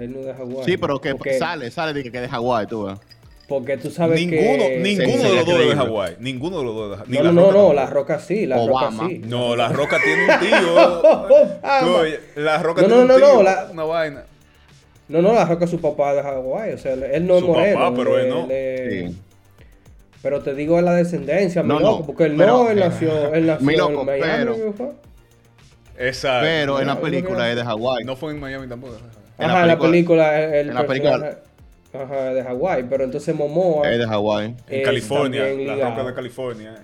Él- 0.00 0.12
no 0.12 0.18
deja 0.20 0.38
Hawái. 0.38 0.64
Sí, 0.64 0.76
pero 0.76 1.00
que 1.00 1.14
porque, 1.14 1.38
sale, 1.38 1.70
sale 1.70 1.92
de 1.92 2.02
que, 2.02 2.10
que 2.10 2.20
de 2.20 2.28
Hawái, 2.28 2.66
tú 2.66 2.84
ves. 2.84 2.98
Porque 3.48 3.76
tú 3.78 3.90
sabes 3.90 4.20
ninguno 4.20 4.64
que. 4.64 4.78
ninguno 4.78 5.22
de 5.28 5.34
los 5.34 5.44
dos 5.46 5.60
es 5.60 5.68
de. 5.70 5.74
Hawái. 5.76 6.16
Ninguno 6.20 6.58
de 6.58 6.64
los 6.64 6.74
dos 6.74 6.84
es 6.84 6.90
de 7.08 7.16
Hawái. 7.18 7.34
No, 7.34 7.42
no, 7.42 7.52
no, 7.52 7.68
no, 7.68 7.72
la 7.74 7.86
roca 7.86 8.18
sí, 8.20 8.46
la 8.46 8.56
Obama. 8.58 9.02
roca 9.02 9.08
sí. 9.08 9.22
No, 9.26 9.56
la 9.56 9.68
roca 9.70 9.98
tiene 10.02 10.22
un 10.32 10.40
tío. 10.40 11.02
Oye, 12.00 12.20
la 12.36 12.62
roca 12.62 12.82
No, 12.82 12.88
tiene 12.88 13.04
no, 13.04 13.14
un 13.14 13.20
no, 13.20 13.26
tío. 13.26 13.34
no, 13.34 13.42
la- 13.42 13.68
Una 13.72 13.84
vaina. 13.84 14.22
No, 15.08 15.20
no, 15.22 15.32
la 15.32 15.44
roca 15.44 15.64
es 15.64 15.70
su 15.72 15.80
papá 15.80 16.14
de 16.14 16.22
Hawái. 16.22 16.72
O 16.74 16.78
sea, 16.78 16.92
él- 16.92 17.26
no 17.26 17.34
es 17.34 17.40
Su 17.40 17.48
moreno. 17.48 17.78
papá, 17.80 17.96
pero 17.96 18.18
él 18.20 18.28
no. 18.28 18.46
es- 18.48 19.10
Sí. 19.10 19.16
Pero 20.22 20.40
te 20.40 20.54
digo 20.54 20.78
es 20.78 20.84
la 20.84 20.94
descendencia, 20.94 21.62
mi 21.62 21.68
No, 21.70 21.80
loco, 21.80 21.98
no, 22.00 22.06
porque 22.06 22.24
él 22.24 22.34
pero- 22.36 22.64
no, 22.64 22.70
él 22.70 22.78
nació, 22.78 23.34
él 23.34 23.46
nació 23.46 23.66
Mi 23.66 23.76
loco, 23.76 24.00
en 24.00 24.06
Miami. 24.06 24.44
pero-. 24.76 24.94
Exacto. 25.98 26.44
Pero 26.46 26.80
en 26.80 26.86
la 26.86 27.00
película 27.00 27.50
es 27.50 27.56
de 27.56 27.64
Hawái. 27.64 28.04
No 28.04 28.16
fue 28.16 28.32
en 28.32 28.40
Miami 28.40 28.66
tampoco. 28.68 28.94
Ajá, 29.38 29.62
en 29.62 29.68
la 29.68 29.78
película- 29.78 30.30
película, 30.30 30.44
el 30.60 30.68
en 30.68 30.74
la 30.74 30.86
película- 30.86 31.38
Ajá, 31.92 32.34
de 32.34 32.42
Hawái, 32.44 32.84
pero 32.88 33.02
entonces 33.04 33.34
Momoa 33.34 33.90
Es 33.90 33.98
de 33.98 34.06
Hawái. 34.06 34.54
En 34.68 34.84
California. 34.84 35.44
La 35.76 35.88
roca 35.90 36.04
de 36.04 36.14
California. 36.14 36.74
eh. 36.78 36.82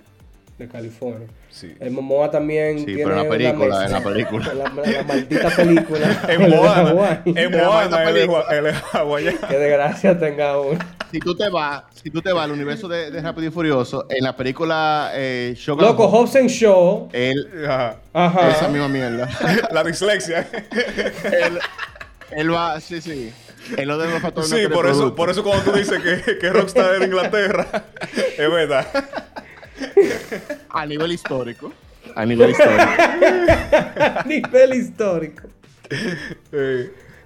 de 0.59 0.67
California. 0.69 1.29
Sí. 1.51 1.75
El 1.79 1.91
Momoa 1.91 2.31
también 2.31 2.79
Sí, 2.79 2.87
tiene 2.87 3.03
pero 3.05 3.17
en 3.21 3.23
la 3.25 3.29
película, 3.31 3.85
en 3.85 3.93
la 3.93 4.01
película. 4.03 4.51
en 4.53 4.59
la, 4.59 4.65
la 4.93 5.03
maldita 5.05 5.51
película. 5.51 6.23
En 6.31 6.51
Moana. 6.51 7.23
En 7.27 7.51
Moana. 7.53 8.03
Él 8.03 8.09
es 8.09 8.15
película- 8.15 8.45
gua- 8.47 8.59
él 8.59 8.67
es 8.69 8.77
hawaiano. 8.95 9.39
Qué 9.49 9.59
desgracia 9.59 10.19
tenga 10.19 10.59
uno. 10.59 10.79
Si 11.11 11.19
tú 11.21 11.35
te 11.37 11.49
vas, 11.49 11.85
si 12.03 12.11
tú 12.11 12.21
te 12.21 12.33
vas 12.33 12.45
al 12.45 12.53
universo 12.53 12.89
de, 12.89 13.11
de 13.11 13.21
Rápido 13.21 13.49
y 13.49 13.51
Furioso, 13.51 14.07
en 14.11 14.25
la 14.25 14.37
película 14.37 15.11
eh, 15.15 15.55
Shogun 15.57 15.85
Loco, 15.85 16.05
Ho- 16.05 16.09
Hobbs 16.23 16.37
and 16.37 16.49
Shaw. 16.49 17.09
él, 17.13 17.49
Ajá. 17.65 17.97
Ajá. 18.13 18.51
esa 18.51 18.69
misma 18.69 18.89
mierda. 18.89 19.29
La 19.73 19.85
dislexia. 19.85 20.49
él, 21.25 21.59
él 22.33 22.53
va, 22.53 22.81
sí, 22.81 23.01
sí. 23.01 23.33
Él 23.77 23.89
lo 23.89 23.99
de 23.99 24.09
los 24.11 24.21
factores 24.23 24.49
Sí, 24.49 24.69
por 24.73 24.87
eso, 24.89 25.15
por 25.15 25.29
eso 25.31 25.43
cuando 25.43 25.65
tú 25.71 25.77
dices 25.77 26.01
que, 26.03 26.39
que 26.39 26.51
Rockstar 26.51 26.99
de 26.99 27.07
Inglaterra, 27.07 27.67
es 28.39 28.51
verdad. 28.51 28.87
A 30.71 30.87
nivel 30.87 31.13
histórico. 31.13 31.73
A 32.15 32.25
nivel 32.27 32.51
histórico. 32.51 32.83
A 33.99 34.25
nivel 34.27 34.75
histórico. 34.75 35.43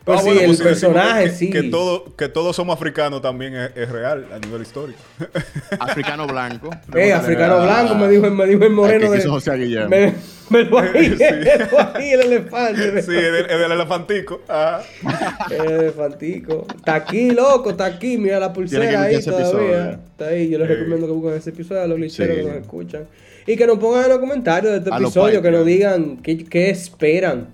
Eh, 0.01 0.03
Pues 0.05 0.23
sí, 0.23 0.29
el 0.31 0.35
decimos 0.39 0.61
personaje, 0.63 1.25
que, 1.25 1.31
sí. 1.31 1.51
Que, 1.51 1.63
todo, 1.65 2.17
que 2.17 2.29
todos 2.29 2.57
somos 2.57 2.75
africanos 2.75 3.21
también 3.21 3.55
es, 3.55 3.71
es 3.77 3.89
real 3.91 4.27
a 4.35 4.39
nivel 4.39 4.63
histórico. 4.63 4.99
Africano 5.79 6.27
blanco. 6.27 6.71
Eh, 6.97 7.13
africano 7.13 7.63
blanco, 7.63 7.95
me 7.95 8.09
dijo, 8.09 8.31
me 8.31 8.47
dijo 8.47 8.65
el 8.65 8.71
moreno 8.71 9.11
que 9.11 9.19
de. 9.19 9.29
José 9.29 9.55
Guillermo. 9.57 9.91
Me, 9.91 10.15
me 10.49 10.65
lo 10.65 10.79
ahí, 10.81 11.05
Sí. 11.19 11.25
me 11.31 11.59
lo 11.71 11.95
ahí 11.95 12.11
el 12.13 12.21
elefante. 12.23 13.03
Sí, 13.03 13.15
es 13.15 13.33
del, 13.33 13.47
es 13.51 13.59
del 13.61 13.73
elefantico. 13.73 14.41
Ajá. 14.49 14.83
El 15.51 15.71
elefantico. 15.71 16.67
Está 16.77 16.95
aquí, 16.95 17.31
loco, 17.31 17.71
está 17.71 17.85
aquí. 17.85 18.17
Mira 18.19 18.41
la 18.41 18.53
pulsera 18.53 19.03
ahí 19.03 19.21
todavía. 19.23 19.47
episodio. 19.47 19.91
Está 19.91 20.27
ahí. 20.29 20.49
Yo 20.49 20.59
les 20.59 20.69
Sí. 20.69 20.75
recomiendo 20.75 21.07
que 21.07 21.13
busquen 21.13 21.35
ese 21.39 21.51
episodio 21.51 21.83
a 21.83 21.87
los 21.87 21.99
glitcheros 21.99 22.37
Sí. 22.37 22.43
que 22.43 22.49
nos 22.49 22.57
escuchan. 22.57 23.03
Y 23.47 23.57
que 23.57 23.67
nos 23.67 23.79
pongan 23.79 24.05
en 24.05 24.11
los 24.11 24.19
comentarios 24.19 24.73
de 24.73 24.79
este 24.79 24.91
A 24.93 24.97
episodio, 24.99 25.43
que 25.43 25.51
nos 25.51 25.65
digan 25.67 26.17
qué, 26.23 26.45
qué 26.45 26.71
esperan 26.71 27.49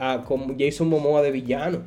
a, 0.00 0.24
con 0.24 0.58
Jason 0.58 0.88
Momoa 0.88 1.22
de 1.22 1.30
villano. 1.30 1.82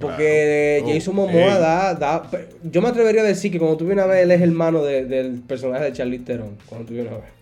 Porque 0.00 0.80
Claro. 0.82 0.94
Jason 0.94 1.14
Momoa 1.14 1.58
da, 1.58 1.94
da. 1.94 2.28
Yo 2.64 2.82
me 2.82 2.88
atrevería 2.88 3.20
a 3.20 3.24
decir 3.24 3.52
que 3.52 3.58
cuando 3.58 3.76
tú 3.76 3.86
vienes 3.86 4.04
a 4.04 4.08
ver, 4.08 4.24
él 4.24 4.30
es 4.32 4.40
hermano 4.40 4.82
de- 4.82 5.04
del 5.04 5.40
personaje 5.42 5.84
de 5.84 5.92
Charlie 5.92 6.18
Theron. 6.18 6.56
Cuando 6.66 6.88
tú 6.88 6.94
vienes 6.94 7.12
a 7.12 7.16
ver. 7.18 7.36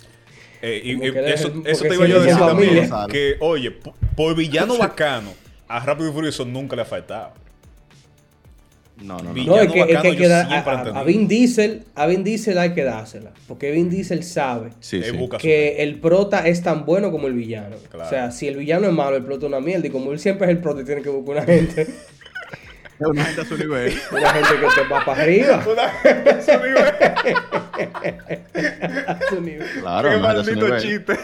Eh, 0.61 0.81
y, 0.85 0.91
y 0.93 1.09
eso, 1.33 1.49
el- 1.49 1.67
eso 1.67 1.85
porque 1.85 1.89
te 1.89 1.95
iba 1.95 2.07
yo 2.07 2.17
a 2.17 2.25
decir 2.25 2.35
de 2.41 2.47
también. 2.47 2.91
Que, 3.11 3.37
oye, 3.41 3.71
po- 3.71 3.95
por 4.15 4.35
villano 4.37 4.77
bacano, 4.79 5.31
a 5.69 5.81
Rápido 5.81 6.11
y 6.11 6.13
Furioso 6.13 6.45
nunca 6.45 6.77
le 6.77 6.83
ha 6.83 6.87
faltado. 6.87 7.33
No, 9.03 9.17
no, 9.19 9.25
no. 9.25 9.33
Villano 9.35 9.57
No, 9.57 9.63
es 9.63 9.73
que, 9.73 9.81
es 9.81 9.87
que, 10.01 10.07
hay 10.09 10.17
que 10.17 10.33
a, 10.33 10.43
a- 10.43 11.01
a 11.01 11.03
Vin 11.03 11.27
Diesel, 11.27 11.83
a 11.97 12.07
Vin 12.07 12.23
Diesel 12.23 12.57
hay 12.59 12.75
que 12.75 12.85
dársela. 12.85 13.33
Porque 13.49 13.73
Vin 13.73 13.91
Diesel 13.91 14.23
sabe 14.23 14.71
Sí, 14.81 15.03
sí. 15.03 15.11
su- 15.11 15.29
que 15.31 15.83
el 15.83 15.99
prota 16.01 16.47
es 16.47 16.63
tan 16.63 16.85
bueno 16.87 17.11
como 17.11 17.27
el 17.27 17.33
villano. 17.35 17.75
Claro. 17.91 18.07
O 18.07 18.11
sea, 18.11 18.31
si 18.31 18.47
el 18.47 18.57
villano 18.57 18.87
es 18.87 18.93
malo, 18.93 19.17
el 19.17 19.25
prota 19.25 19.47
es 19.47 19.53
una 19.53 19.59
mierda. 19.61 19.89
Y 19.89 19.91
como 19.91 20.13
él 20.13 20.21
siempre 20.21 20.47
es 20.47 20.53
el 20.53 20.59
prota 20.59 20.83
y 20.83 20.85
tiene 20.85 21.03
que 21.03 21.09
buscar 21.11 21.37
una 21.39 21.45
gente, 21.45 21.89
una 23.01 23.25
gente 23.25 23.41
a 23.41 23.45
su 23.45 23.59
nivel. 23.59 23.93
una 24.13 24.31
gente 24.33 24.49
que 24.61 24.67
te 24.83 24.89
va 24.89 25.05
para 25.05 25.23
arriba. 25.23 25.65
Una- 25.71 25.93
ese 26.39 26.57
nivel. 26.57 26.85
a 29.09 29.19
su 29.29 29.41
nivel. 29.41 29.67
Claro, 29.81 30.09
Qué 30.09 30.15
gente 30.15 30.29
a 30.29 30.45
su 30.45 30.51
maldito 30.53 30.67
nivel. 30.67 30.81
chiste. 30.81 31.19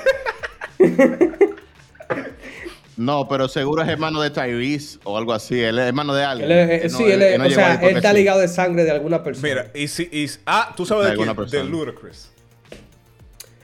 No, 3.01 3.27
pero 3.29 3.49
seguro 3.49 3.83
es 3.83 3.89
hermano 3.89 4.21
de 4.21 4.29
Tyrese 4.31 4.99
o 5.05 5.17
algo 5.17 5.33
así. 5.33 5.59
Él 5.59 5.79
es 5.79 5.87
hermano 5.87 6.15
de 6.15 6.23
alguien. 6.23 6.51
Él 6.51 6.59
es- 6.71 6.85
eh, 6.85 6.89
no- 6.91 6.99
sí, 6.99 7.05
él 7.05 7.23
es- 7.23 7.39
no 7.39 7.47
o 7.47 7.51
sea, 7.51 7.75
él 7.77 7.97
está 7.97 8.13
ligado 8.13 8.41
de 8.41 8.49
sangre 8.49 8.85
de 8.85 8.91
alguna 8.91 9.23
persona. 9.25 9.49
Mira, 9.49 9.71
y 9.75 9.89
si. 9.89 10.03
y- 10.13 10.29
ah, 10.45 10.75
tú 10.77 10.85
sabes 10.85 11.05
De 11.07 11.11
de 11.13 11.17
quién? 11.17 11.47
De. 11.51 11.65
Ludacris. 11.65 12.31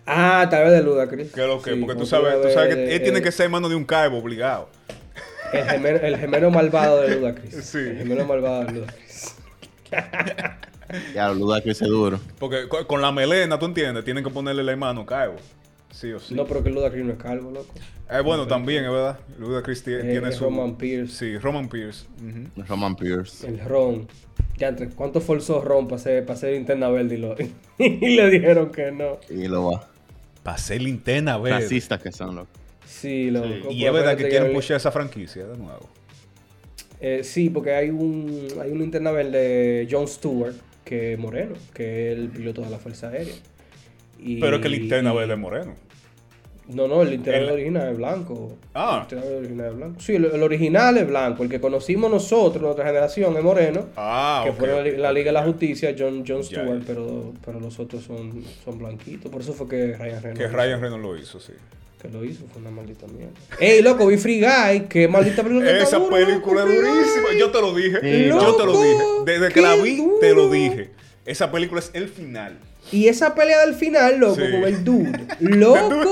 Ah, 0.06 0.46
tal 0.50 0.64
vez 0.64 0.72
de 0.72 0.82
Ludacris. 0.82 1.32
Que 1.32 1.40
es 1.42 1.46
lo 1.46 1.60
que, 1.60 1.74
Sí, 1.74 1.80
porque 1.80 1.96
tú 1.96 2.06
sabes, 2.06 2.40
tú 2.40 2.48
sabes 2.50 2.74
que 2.74 2.94
él 2.94 3.02
tiene 3.02 3.20
que 3.20 3.30
ser 3.30 3.44
hermano 3.44 3.68
de 3.68 3.74
un 3.74 3.84
caibo 3.84 4.16
obligado. 4.18 4.70
El 5.52 5.64
gemelo, 5.68 5.98
el 6.00 6.16
gemelo 6.16 6.50
malvado 6.50 7.02
de 7.02 7.16
Ludacris. 7.16 7.54
Sí. 7.62 7.78
El 7.78 7.98
gemelo 7.98 8.24
malvado 8.24 8.64
de 8.64 8.72
Ludacris. 8.72 9.34
Ya, 11.14 11.28
Luda 11.30 11.60
que 11.60 11.72
ese 11.72 11.84
duro. 11.86 12.20
Porque 12.38 12.68
con, 12.68 12.84
con 12.84 13.02
la 13.02 13.10
melena, 13.10 13.58
tú 13.58 13.66
entiendes, 13.66 14.04
tienen 14.04 14.22
que 14.22 14.30
ponerle 14.30 14.62
la 14.62 14.70
hermano 14.70 15.04
caibo. 15.04 15.34
Sí 15.96 16.12
o 16.12 16.20
sí. 16.20 16.34
No, 16.34 16.44
pero 16.46 16.62
que 16.62 16.68
Ludacris 16.68 17.04
no 17.06 17.12
es 17.12 17.18
calvo, 17.18 17.50
loco. 17.50 17.72
Eh, 18.10 18.20
bueno, 18.20 18.46
también, 18.46 18.84
es 18.84 18.90
verdad. 18.90 19.18
Ludacris 19.38 19.80
Eh, 19.88 20.00
tiene 20.10 20.30
su. 20.30 20.44
Roman 20.44 20.76
Pierce. 20.76 21.14
Sí, 21.16 21.38
Roman 21.38 21.68
Pierce. 21.70 22.04
Roman 22.68 22.94
Pierce. 22.96 23.46
El 23.48 23.58
Ron. 23.60 24.06
¿cuánto 24.94 25.20
forzó 25.22 25.62
Ron 25.62 25.88
para 25.88 25.98
ser, 25.98 26.26
para 26.26 26.38
ser 26.38 26.52
linterna 26.52 26.88
verde? 26.90 27.14
Y, 27.14 27.18
lo- 27.18 27.34
y 27.78 28.14
le 28.16 28.28
dijeron 28.30 28.70
que 28.70 28.92
no. 28.92 29.18
Y 29.30 29.48
lo 29.48 29.70
va. 29.72 29.88
Para 30.42 30.58
ser 30.58 30.82
linterna 30.82 31.38
verde. 31.38 31.60
Racistas 31.62 32.02
que 32.02 32.12
son, 32.12 32.36
loco. 32.36 32.50
Sí, 32.86 33.30
loco. 33.30 33.46
Y 33.48 33.60
Pues 33.62 33.76
es 33.86 33.92
verdad 33.92 34.16
que 34.18 34.28
quieren 34.28 34.48
el- 34.48 34.52
pushar 34.54 34.76
esa 34.76 34.92
franquicia 34.92 35.46
de 35.46 35.56
nuevo. 35.56 35.88
Eh, 37.00 37.22
sí, 37.24 37.48
porque 37.50 37.72
hay 37.74 37.88
un, 37.90 38.48
hay 38.60 38.70
un 38.70 38.78
linterna 38.78 39.10
verde, 39.12 39.88
John 39.90 40.06
Stewart, 40.08 40.54
que 40.84 41.14
es 41.14 41.18
moreno, 41.18 41.54
que 41.74 42.12
es 42.12 42.18
el 42.18 42.28
piloto 42.28 42.60
de 42.62 42.70
la 42.70 42.78
Fuerza 42.78 43.08
Aérea. 43.08 43.34
Y- 44.18 44.40
Pero 44.40 44.56
es 44.56 44.62
que 44.62 44.68
linterna 44.68 45.12
y- 45.12 45.16
verde 45.16 45.32
es 45.34 45.38
moreno. 45.38 45.74
No, 46.68 46.88
no, 46.88 47.02
el 47.02 47.12
interior 47.14 47.44
El- 47.44 47.50
original 47.50 47.88
es 47.92 47.96
blanco. 47.96 48.56
Ah. 48.74 49.06
El 49.08 49.16
interior 49.18 49.38
original 49.38 49.66
es 49.70 49.76
blanco. 49.76 50.00
Sí, 50.00 50.14
el, 50.16 50.24
el 50.24 50.42
original 50.42 50.96
es 50.98 51.06
blanco. 51.06 51.42
El 51.44 51.48
que 51.48 51.60
conocimos 51.60 52.10
nosotros, 52.10 52.60
nuestra 52.62 52.84
generación, 52.84 53.36
es 53.36 53.42
moreno. 53.44 53.86
Ah, 53.96 54.42
que 54.44 54.52
fue 54.52 54.66
la, 54.98 55.12
Liga 55.12 55.26
de 55.26 55.32
la. 55.32 55.44
Justicia, 55.44 55.94
John, 55.96 56.24
John 56.26 56.42
Stewart. 56.42 56.82
Pero, 56.86 57.32
pero 57.44 57.60
los 57.60 57.78
otros 57.78 58.02
son, 58.02 58.42
son 58.64 58.78
blanquitos. 58.78 59.30
Por 59.30 59.40
eso 59.42 59.52
fue 59.52 59.68
que 59.68 59.96
Ryan 59.96 60.22
Reynolds. 60.22 60.38
Que 60.38 60.48
Ryan 60.48 60.80
Reynolds 60.80 61.04
lo 61.04 61.16
hizo, 61.16 61.38
sí. 61.38 61.52
Que 62.02 62.08
lo 62.08 62.24
hizo, 62.24 62.44
fue 62.52 62.60
una 62.60 62.70
maldita 62.70 63.06
mierda. 63.06 63.32
Ey, 63.60 63.80
loco, 63.80 64.06
vi 64.06 64.16
Free 64.18 64.40
Guy. 64.40 64.80
Qué 64.88 65.08
maldita 65.08 65.42
película. 65.42 65.70
que 65.72 65.82
Esa 65.82 65.98
dura, 65.98 66.16
película 66.16 66.62
es 66.62 66.66
durísima. 66.68 67.28
Yo 67.38 67.50
te 67.50 67.60
lo 67.60 67.74
dije. 67.74 67.98
Sí, 68.02 68.26
yo 68.28 68.54
te 68.56 68.64
lo 68.66 68.82
dije. 68.82 69.02
Desde 69.24 69.48
que 69.52 69.60
la 69.62 69.76
vi, 69.76 70.04
te 70.20 70.34
lo 70.34 70.50
dije. 70.50 70.90
Esa 71.24 71.50
película 71.50 71.80
es 71.80 71.90
el 71.94 72.08
final. 72.08 72.58
Y 72.92 73.08
esa 73.08 73.34
pelea 73.34 73.64
del 73.66 73.74
final, 73.74 74.18
loco, 74.18 74.36
Sí. 74.36 74.42
con 74.52 74.62
el 74.64 74.84
dude. 74.84 75.10
Loco, 75.40 76.02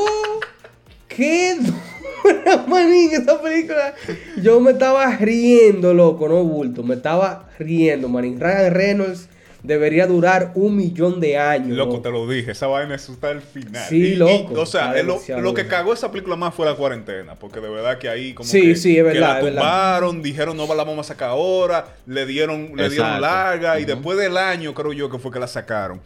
qué 1.17 1.57
dura, 2.25 2.65
manín, 2.67 3.11
esa 3.13 3.41
película. 3.41 3.95
Yo 4.43 4.61
me 4.61 4.73
estaba 4.73 5.17
riendo, 5.17 5.95
loco, 5.95 6.29
no 6.29 6.43
bulto. 6.45 6.83
Me 6.83 6.95
estaba 6.95 7.49
riendo, 7.59 8.09
manín. 8.09 8.41
Ryan 8.41 8.73
Reynolds 8.75 9.29
debería 9.63 10.07
durar 10.07 10.53
un 10.55 10.77
millón 10.77 11.21
de 11.21 11.39
años. 11.39 11.77
Loco, 11.77 12.01
te 12.01 12.11
lo 12.11 12.29
dije. 12.29 12.53
Esa 12.53 12.67
vaina 12.67 12.95
es 12.95 13.09
hasta 13.09 13.31
el 13.31 13.41
final. 13.41 13.83
Sí, 13.89 13.97
Y- 13.97 14.07
y, 14.13 14.17
loco, 14.17 14.61
o 14.61 14.67
sea, 14.67 14.95
lo, 15.03 15.55
que 15.55 15.67
cagó 15.67 15.93
esa 15.95 16.11
película 16.11 16.37
más 16.37 16.55
fue 16.55 16.67
la 16.67 16.75
cuarentena. 16.75 17.35
Porque 17.35 17.61
de 17.61 17.69
verdad 17.71 17.99
que 17.99 18.09
ahí 18.09 18.35
como 18.35 18.49
Sí, 18.49 18.61
que, 18.61 18.77
sí, 18.77 18.91
es 18.91 18.97
que 18.97 19.03
verdad, 19.03 19.41
la 19.43 19.51
tumbaron, 19.51 20.23
dijeron 20.23 20.57
no 20.57 20.67
la 20.75 20.85
vamos 20.85 21.07
a 21.07 21.15
sacar 21.15 21.31
ahora, 21.31 21.87
le 22.07 22.27
dieron, 22.27 22.73
le 22.77 22.91
dieron 22.91 23.21
larga 23.21 23.81
y 23.81 23.85
después 23.85 24.19
del 24.19 24.37
año 24.37 24.75
creo 24.75 24.93
yo 24.93 25.09
que 25.11 25.19
fue 25.19 25.31
que 25.31 25.41
la 25.41 25.47
sacaron. 25.47 26.01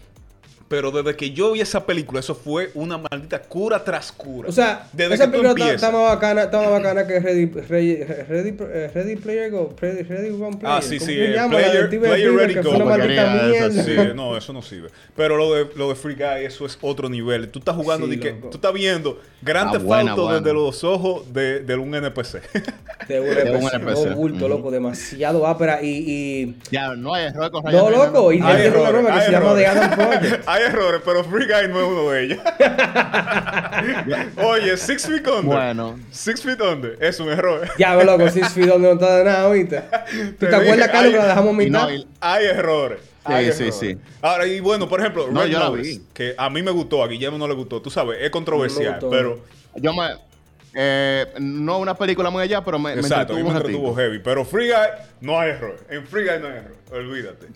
Pero 0.68 0.90
desde 0.90 1.16
que 1.16 1.30
yo 1.30 1.52
vi 1.52 1.60
esa 1.62 1.86
película, 1.86 2.20
eso 2.20 2.34
fue 2.34 2.70
una 2.74 2.98
maldita 2.98 3.40
cura 3.40 3.82
tras 3.82 4.12
cura. 4.12 4.48
O 4.50 4.52
sea, 4.52 4.86
desde 4.92 5.14
esa 5.14 5.24
que 5.30 5.38
película 5.38 5.72
está, 5.72 5.90
más 5.90 6.02
bacana, 6.14 6.42
está 6.42 6.60
más 6.60 6.70
bacana 6.70 7.06
que 7.06 7.18
Ready, 7.20 7.46
Ready, 7.46 8.04
Ready, 8.04 8.56
eh, 8.60 8.90
Ready 8.94 9.16
Player 9.16 9.50
Go, 9.50 9.74
Ready, 9.80 10.02
Ready 10.02 10.28
One 10.30 10.58
Player. 10.58 10.76
Ah, 10.78 10.82
sí, 10.82 10.98
¿Cómo 10.98 11.10
sí, 11.10 11.18
eh, 11.18 11.32
llama? 11.34 11.56
Player- 11.56 11.88
Player 11.88 12.32
Ready 12.32 12.54
Go. 12.56 12.70
una 12.72 12.84
maldita. 12.84 13.70
Sí, 13.82 13.96
no, 14.14 14.36
eso 14.36 14.52
no 14.52 14.60
sirve. 14.60 14.90
Pero 15.16 15.36
lo 15.38 15.54
de, 15.54 15.68
lo 15.74 15.88
de 15.88 15.94
Free 15.94 16.14
Guy, 16.16 16.44
eso 16.44 16.66
es 16.66 16.76
otro 16.82 17.08
nivel. 17.08 17.48
Tú 17.48 17.60
estás 17.60 17.74
jugando, 17.74 18.06
Sí, 18.06 18.16
de 18.16 18.20
que, 18.20 18.32
tú 18.32 18.50
estás 18.56 18.72
viendo 18.74 19.18
Grand 19.40 19.70
Ah, 19.70 19.72
Theft 19.72 19.84
buena, 19.86 20.10
Auto 20.10 20.22
buena. 20.24 20.40
desde 20.40 20.52
los 20.52 20.84
ojos 20.84 21.32
de, 21.32 21.60
de 21.60 21.76
un 21.76 21.94
NPC. 21.94 22.42
De 23.08 23.20
un 23.20 23.26
De 23.26 23.50
un 23.56 23.62
NPC, 23.72 24.14
bulto, 24.14 24.48
loco, 24.48 24.70
demasiado 24.70 25.46
ápera 25.46 25.80
y... 25.82 25.86
y 25.88 26.56
Ya, 26.70 26.94
no 26.94 27.14
hay 27.14 27.26
error 27.26 27.50
con 27.50 27.64
no, 27.64 27.88
loco, 27.88 28.32
y 28.32 28.40
Hay 28.42 28.66
una 28.68 28.90
nueva 28.90 29.06
que 29.06 29.12
hay 29.20 29.24
se 29.26 29.32
llama 29.32 29.54
The. 29.54 29.66
Adam 29.66 29.90
Project. 29.94 30.44
hay 30.58 30.64
errores, 30.64 31.00
pero 31.04 31.24
Free 31.24 31.46
Guy 31.46 31.68
no 31.68 31.80
es 31.80 31.86
uno 31.86 32.10
de 32.10 32.24
ellos. 32.24 32.38
Oye, 34.36 34.76
Six 34.76 35.06
Feet 35.06 35.26
Under. 35.26 35.44
Bueno. 35.44 35.98
Six 36.10 36.42
Feet 36.42 36.60
Under 36.60 36.96
es 37.00 37.18
un 37.20 37.28
error. 37.28 37.68
Ya, 37.78 37.96
ve, 37.96 38.04
loco, 38.04 38.28
Six 38.28 38.48
Feet 38.50 38.66
donde 38.66 38.88
no 38.88 38.94
está 38.94 39.16
de 39.18 39.24
nada, 39.24 39.50
¿viste? 39.50 39.82
¿Tú 40.38 40.46
te, 40.46 40.54
acuerdas, 40.54 40.88
Carlos, 40.88 41.12
que 41.12 41.18
la 41.18 41.26
dejamos 41.28 41.54
mitad? 41.54 41.82
no, 41.82 41.90
y- 41.92 42.06
Hay 42.20 42.46
errores. 42.46 43.00
Sí, 43.26 43.32
hay 43.32 43.44
sí, 43.52 43.64
errores. 43.64 43.74
sí. 43.76 43.98
Ahora, 44.22 44.46
y 44.46 44.60
bueno, 44.60 44.88
por 44.88 45.00
ejemplo, 45.00 45.28
No, 45.30 45.42
Red 45.42 45.48
yo 45.50 45.58
la 45.58 45.68
Notice, 45.70 45.98
vi. 45.98 46.04
que 46.14 46.34
a 46.36 46.48
mí 46.50 46.62
me 46.62 46.70
gustó, 46.70 47.02
a 47.02 47.08
Guillermo 47.08 47.38
no 47.38 47.46
le 47.48 47.54
gustó. 47.54 47.80
Tú 47.82 47.90
sabes, 47.90 48.18
es 48.20 48.30
controversial, 48.30 48.98
pero... 49.10 49.40
yo 49.76 49.92
me. 49.94 50.28
Eh, 50.74 51.26
no 51.40 51.78
una 51.78 51.94
película 51.94 52.30
muy 52.30 52.42
allá, 52.42 52.62
pero 52.62 52.78
me, 52.78 52.94
me 52.94 53.00
Exacto, 53.00 53.32
mí 53.32 53.40
entretuvo 53.40 53.52
me 53.52 53.58
entretuvo 53.58 53.96
heavy. 53.96 54.18
Pero 54.20 54.44
Free 54.44 54.68
Guy 54.68 54.76
no 55.22 55.40
hay 55.40 55.50
error. 55.50 55.76
En 55.88 56.06
Free 56.06 56.24
Guy 56.24 56.38
no 56.40 56.46
hay 56.46 56.56
error. 56.58 56.76
Olvídate. 56.92 57.46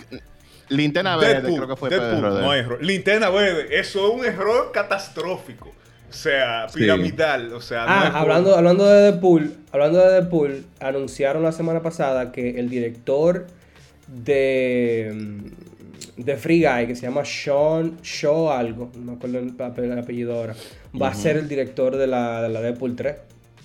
Linterna 0.76 1.16
Verde, 1.16 1.34
Deadpool, 1.34 1.56
creo 1.56 1.68
que 1.68 1.76
fue 1.76 1.90
Deadpool, 1.90 2.20
Pedro 2.22 2.40
no 2.40 2.50
hay 2.50 2.60
error. 2.60 2.82
Linterna 2.84 3.30
verde, 3.30 3.66
eso 3.78 4.08
es 4.08 4.14
un 4.14 4.24
error 4.24 4.70
catastrófico. 4.72 5.68
O 5.68 6.12
sea, 6.14 6.68
Sí. 6.68 6.80
piramidal. 6.80 7.52
O 7.54 7.60
sea, 7.60 7.84
Ah, 7.88 8.20
hablando, 8.20 8.54
hablando 8.56 8.86
de 8.86 9.02
Deadpool, 9.12 9.54
hablando 9.72 9.98
de 9.98 10.12
Deadpool, 10.12 10.64
anunciaron 10.80 11.42
la 11.42 11.52
semana 11.52 11.80
pasada 11.82 12.32
que 12.32 12.58
el 12.60 12.68
director 12.68 13.46
de, 14.08 15.12
mm, 15.14 16.22
de 16.22 16.36
Free 16.36 16.64
Guy, 16.66 16.86
que 16.86 16.94
se 16.96 17.02
llama 17.06 17.24
Sean 17.24 17.98
Shaw 18.02 18.50
algo, 18.50 18.90
no 18.96 19.12
me 19.12 19.16
acuerdo 19.16 19.38
el, 19.38 19.56
ape- 19.56 19.78
el 19.84 19.98
apellido 19.98 20.34
ahora, 20.34 20.54
va 21.00 21.08
a 21.08 21.14
ser 21.14 21.36
el 21.36 21.48
director 21.48 21.96
de 21.96 22.06
la, 22.06 22.42
de 22.42 22.48
la 22.50 22.60
Deadpool 22.60 22.94
3. 22.96 23.16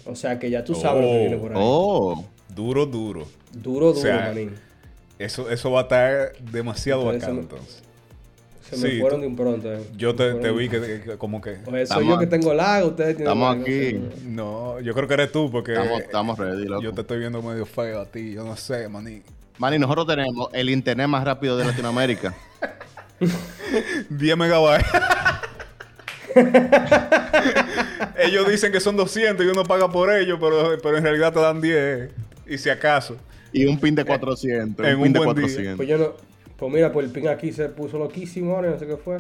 O 0.05 0.15
sea 0.15 0.39
que 0.39 0.49
ya 0.49 0.63
tú 0.63 0.73
sabes 0.73 1.03
lo 1.03 1.09
que 1.09 1.15
Oh. 1.17 1.19
viene 1.19 1.37
por 1.37 1.51
ahí. 1.51 1.57
Oh. 1.61 2.25
duro, 2.55 2.85
duro. 2.85 3.27
Duro, 3.51 3.87
duro, 3.87 3.89
O 3.89 3.93
sea, 3.95 4.21
manín. 4.33 4.51
Eso, 5.19 5.49
eso 5.49 5.71
va 5.71 5.79
a 5.79 5.83
estar 5.83 6.33
demasiado 6.51 7.01
Entonces, 7.11 7.21
bacano 7.21 7.39
eso- 7.41 7.49
entonces. 7.55 7.83
Se 8.69 8.75
me 8.75 8.89
sí, 8.89 8.99
fueron 8.99 9.19
tú- 9.19 9.21
de 9.21 9.27
un 9.27 9.35
pronto. 9.37 9.73
eh. 9.73 9.79
Yo 9.95 10.13
te, 10.13 10.33
me 10.33 10.39
te 10.41 10.51
vi 10.51 10.67
que, 10.67 11.01
que 11.01 11.17
como 11.17 11.39
que... 11.39 11.51
O 11.65 11.69
soy 11.69 11.79
Estamos 11.83 12.05
yo 12.05 12.19
que 12.19 12.27
tengo 12.27 12.53
lag, 12.53 12.85
ustedes 12.85 13.15
tienen 13.15 13.27
Estamos 13.33 13.49
lag, 13.49 13.59
no 13.59 13.65
sé, 13.65 13.87
aquí. 13.87 13.99
no. 14.25 14.73
No, 14.75 14.79
yo 14.81 14.93
creo 14.93 15.07
que 15.07 15.13
eres 15.13 15.31
tú 15.31 15.49
porque 15.49 15.71
Estamos, 15.71 16.01
estamos 16.01 16.37
ready, 16.37 16.65
loco. 16.65 16.83
yo 16.83 16.91
te 16.93 16.99
estoy 17.01 17.19
viendo 17.19 17.41
medio 17.41 17.65
feo 17.65 18.01
a 18.01 18.05
ti. 18.05 18.33
Yo 18.33 18.43
no 18.43 18.57
sé, 18.57 18.89
maní. 18.89 19.21
Manny, 19.57 19.79
nosotros 19.79 20.05
tenemos 20.07 20.49
el 20.51 20.69
internet 20.69 21.07
más 21.07 21.23
rápido 21.23 21.55
de 21.57 21.63
Latinoamérica. 21.63 22.35
10 24.09 24.37
megabytes. 24.37 24.85
ellos 28.17 28.47
dicen 28.49 28.71
que 28.71 28.79
son 28.79 28.95
200 28.97 29.45
y 29.45 29.49
uno 29.49 29.63
paga 29.63 29.89
por 29.89 30.11
ellos, 30.13 30.37
pero, 30.41 30.77
pero 30.81 30.97
en 30.97 31.03
realidad 31.03 31.33
te 31.33 31.39
dan 31.39 31.61
10. 31.61 32.09
Y 32.47 32.57
si 32.57 32.69
acaso. 32.69 33.17
Y 33.51 33.65
un 33.65 33.79
pin 33.79 33.95
de 33.95 34.05
400. 34.05 34.85
en 34.85 34.95
un 34.95 35.03
pin 35.03 35.07
un 35.07 35.13
de 35.13 35.19
buen 35.19 35.35
día. 35.35 35.45
400. 35.45 35.77
Pues 35.77 35.87
yo 35.87 35.97
no. 35.97 36.13
Pues 36.57 36.73
mira, 36.73 36.91
pues 36.91 37.05
el 37.05 37.11
ping 37.11 37.27
aquí 37.27 37.51
se 37.51 37.69
puso 37.69 37.99
loquísimo 37.99 38.55
ahora, 38.55 38.71
no 38.71 38.79
sé 38.79 38.87
qué 38.87 38.97
fue. 38.97 39.17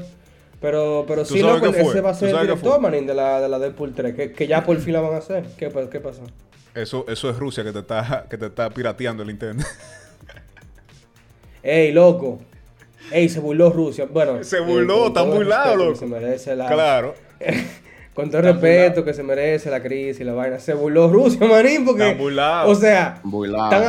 Pero, 0.59 1.05
pero 1.07 1.23
¿Tú 1.23 1.35
sí, 1.35 1.41
loco, 1.41 1.67
ese 1.67 2.01
va 2.01 2.09
a 2.09 2.13
¿Tú 2.13 2.19
ser 2.19 2.29
el 2.29 2.41
director, 2.41 2.81
manín, 2.81 3.05
de 3.05 3.13
la, 3.13 3.39
de 3.39 3.47
la 3.47 3.59
Deadpool 3.59 3.93
3, 3.93 4.15
que, 4.15 4.31
que 4.31 4.47
ya 4.47 4.63
por 4.63 4.75
fin 4.79 4.93
la 4.93 5.01
van 5.01 5.13
a 5.13 5.17
hacer. 5.17 5.45
¿Qué, 5.55 5.71
qué 5.91 5.99
pasó? 5.99 6.23
Eso, 6.73 7.05
eso 7.07 7.29
es 7.29 7.37
Rusia 7.37 7.63
que 7.63 7.71
te 7.71 7.79
está, 7.79 8.25
que 8.29 8.37
te 8.37 8.47
está 8.47 8.69
pirateando 8.69 9.23
el 9.23 9.29
internet. 9.29 9.67
Ey, 11.63 11.91
loco. 11.91 12.39
Ey, 13.11 13.29
se 13.29 13.39
burló 13.39 13.69
Rusia. 13.69 14.07
Bueno. 14.09 14.43
Se 14.43 14.59
burló, 14.59 14.99
con 14.99 15.07
está 15.07 15.21
burlado, 15.21 15.75
loco. 15.75 15.95
Se 15.95 16.05
merece 16.05 16.55
la, 16.55 16.67
claro. 16.67 17.13
Con 18.17 18.31
todo 18.31 18.39
el 18.39 18.45
respeto 18.53 19.05
que 19.05 19.13
se 19.13 19.21
merece 19.21 19.69
la 19.69 19.79
crisis 19.79 20.19
y 20.19 20.23
la 20.23 20.33
vaina. 20.33 20.57
Se 20.57 20.73
burló 20.73 21.07
Rusia, 21.07 21.39
manín, 21.47 21.85
porque. 21.85 22.03
O 22.67 22.73
sea, 22.73 23.21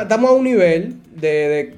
estamos 0.03 0.31
a 0.31 0.33
un 0.35 0.45
nivel 0.45 0.97
de. 1.17 1.29
de- 1.29 1.75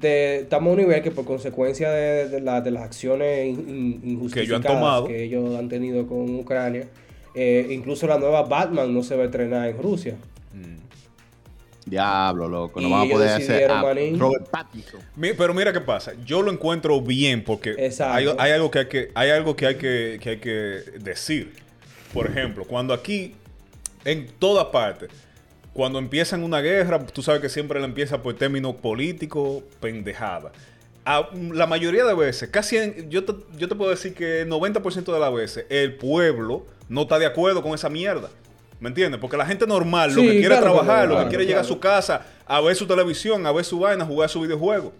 de- 0.00 0.36
estamos 0.40 0.70
a 0.70 0.72
un 0.72 0.78
nivel 0.80 1.00
que 1.00 1.12
por 1.12 1.24
consecuencia 1.24 1.88
de, 1.92 2.28
de 2.28 2.40
la- 2.40 2.60
de 2.60 2.72
las 2.72 2.82
acciones 2.82 3.46
in- 3.46 3.68
in- 3.68 4.00
injustificadas 4.10 4.62
tomado. 4.66 5.06
que 5.06 5.22
ellos 5.22 5.56
han 5.56 5.68
tenido 5.68 6.04
con 6.08 6.34
Ucrania, 6.40 6.88
eh, 7.36 7.68
incluso 7.70 8.08
la 8.08 8.18
nueva 8.18 8.42
Batman 8.42 8.92
no 8.92 9.04
se 9.04 9.14
va 9.14 9.22
a 9.22 9.26
estrenar 9.26 9.68
en 9.68 9.80
Rusia. 9.80 10.16
Diablo, 11.86 12.48
loco. 12.48 12.80
No 12.80 12.90
vamos 12.90 13.02
a 13.02 13.06
ellos 13.06 13.14
poder 13.16 13.28
hacer 13.42 13.70
a. 13.70 13.80
Robert 14.18 14.48
Pattinson. 14.50 15.00
Pero 15.36 15.54
mira 15.54 15.72
qué 15.72 15.80
pasa. 15.80 16.12
Yo 16.24 16.42
lo 16.42 16.50
encuentro 16.52 17.00
bien 17.00 17.42
porque 17.44 17.74
hay, 18.14 18.26
hay 18.38 18.52
algo 18.52 18.70
que 18.72 18.78
hay 18.80 18.86
que 18.88 19.10
hay 19.14 19.30
algo 19.30 19.54
que 19.56 19.66
hay 19.66 19.74
que, 19.76 20.18
que 20.20 20.30
hay 20.30 20.38
que 20.38 20.50
decir. 21.00 21.52
Por 22.12 22.26
ejemplo, 22.26 22.64
cuando 22.64 22.92
aquí 22.94 23.34
en 24.04 24.26
toda 24.38 24.70
parte 24.70 25.08
cuando 25.72 25.98
empiezan 25.98 26.42
una 26.44 26.60
guerra, 26.60 26.98
tú 27.06 27.22
sabes 27.22 27.40
que 27.40 27.48
siempre 27.48 27.80
la 27.80 27.86
empieza 27.86 28.22
por 28.22 28.34
términos 28.34 28.74
políticos, 28.74 29.62
pendejada. 29.80 30.52
A- 31.06 31.30
la 31.52 31.66
mayoría 31.66 32.04
de 32.04 32.12
veces, 32.14 32.50
casi 32.50 32.76
en- 32.76 33.08
yo, 33.10 33.24
te, 33.24 33.32
yo 33.56 33.68
te 33.68 33.74
puedo 33.74 33.90
decir 33.90 34.12
que 34.12 34.42
el 34.42 34.48
90% 34.50 35.14
de 35.14 35.18
las 35.18 35.32
veces 35.32 35.64
el 35.70 35.94
pueblo 35.94 36.66
no 36.90 37.02
está 37.02 37.18
de 37.18 37.24
acuerdo 37.24 37.62
con 37.62 37.72
esa 37.72 37.88
mierda. 37.88 38.28
¿Me 38.80 38.88
entiendes? 38.90 39.18
Porque 39.18 39.36
la 39.38 39.46
gente 39.46 39.66
normal 39.66 40.10
lo 40.14 40.20
que 40.20 40.28
quiere 40.32 40.42
es 40.42 40.48
claro 40.60 40.62
trabajar, 40.74 41.04
lo 41.08 41.14
que 41.14 41.16
claro, 41.16 41.28
quiere 41.30 41.46
llegar 41.46 41.62
a 41.62 41.64
su 41.66 41.80
casa, 41.80 42.26
a 42.46 42.60
ver 42.60 42.76
su 42.76 42.86
televisión, 42.86 43.46
a 43.46 43.52
ver 43.52 43.64
su 43.64 43.78
vaina, 43.78 44.04
a 44.04 44.06
jugar 44.06 44.28
su 44.28 44.40
videojuego. 44.42 44.92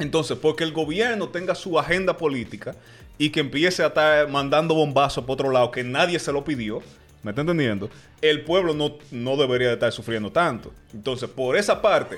Entonces, 0.00 0.36
porque 0.36 0.64
el 0.64 0.72
gobierno 0.72 1.28
tenga 1.28 1.54
su 1.54 1.78
agenda 1.78 2.16
política 2.16 2.74
y 3.18 3.30
que 3.30 3.40
empiece 3.40 3.82
a 3.82 3.88
estar 3.88 4.28
mandando 4.28 4.74
bombazos 4.74 5.24
por 5.24 5.34
otro 5.34 5.50
lado 5.50 5.70
que 5.70 5.82
nadie 5.84 6.18
se 6.18 6.32
lo 6.32 6.44
pidió, 6.44 6.80
¿me 7.22 7.32
está 7.32 7.40
entendiendo? 7.42 7.90
El 8.22 8.42
pueblo 8.42 8.74
no, 8.74 8.96
no 9.10 9.36
debería 9.36 9.68
de 9.68 9.74
estar 9.74 9.92
sufriendo 9.92 10.30
tanto. 10.32 10.72
Entonces, 10.94 11.28
por 11.28 11.56
esa 11.56 11.82
parte, 11.82 12.16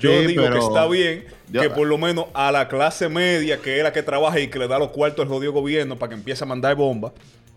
yo 0.00 0.10
Sí, 0.20 0.26
digo 0.26 0.50
que 0.50 0.58
está 0.58 0.86
bien 0.86 1.24
yo- 1.50 1.60
que 1.62 1.70
por 1.70 1.86
lo 1.86 1.96
menos 1.98 2.26
a 2.34 2.50
la 2.52 2.68
clase 2.68 3.08
media, 3.08 3.58
que 3.58 3.78
es 3.78 3.82
la 3.82 3.92
que 3.92 4.02
trabaja 4.02 4.38
y 4.40 4.48
que 4.48 4.58
le 4.58 4.68
da 4.68 4.78
los 4.78 4.88
cuartos 4.88 5.22
al 5.24 5.28
jodido 5.28 5.52
gobierno 5.52 5.96
para 5.98 6.10
que 6.10 6.14
empiece 6.16 6.44
a 6.44 6.46
mandar 6.46 6.74
bombas, 6.76 7.12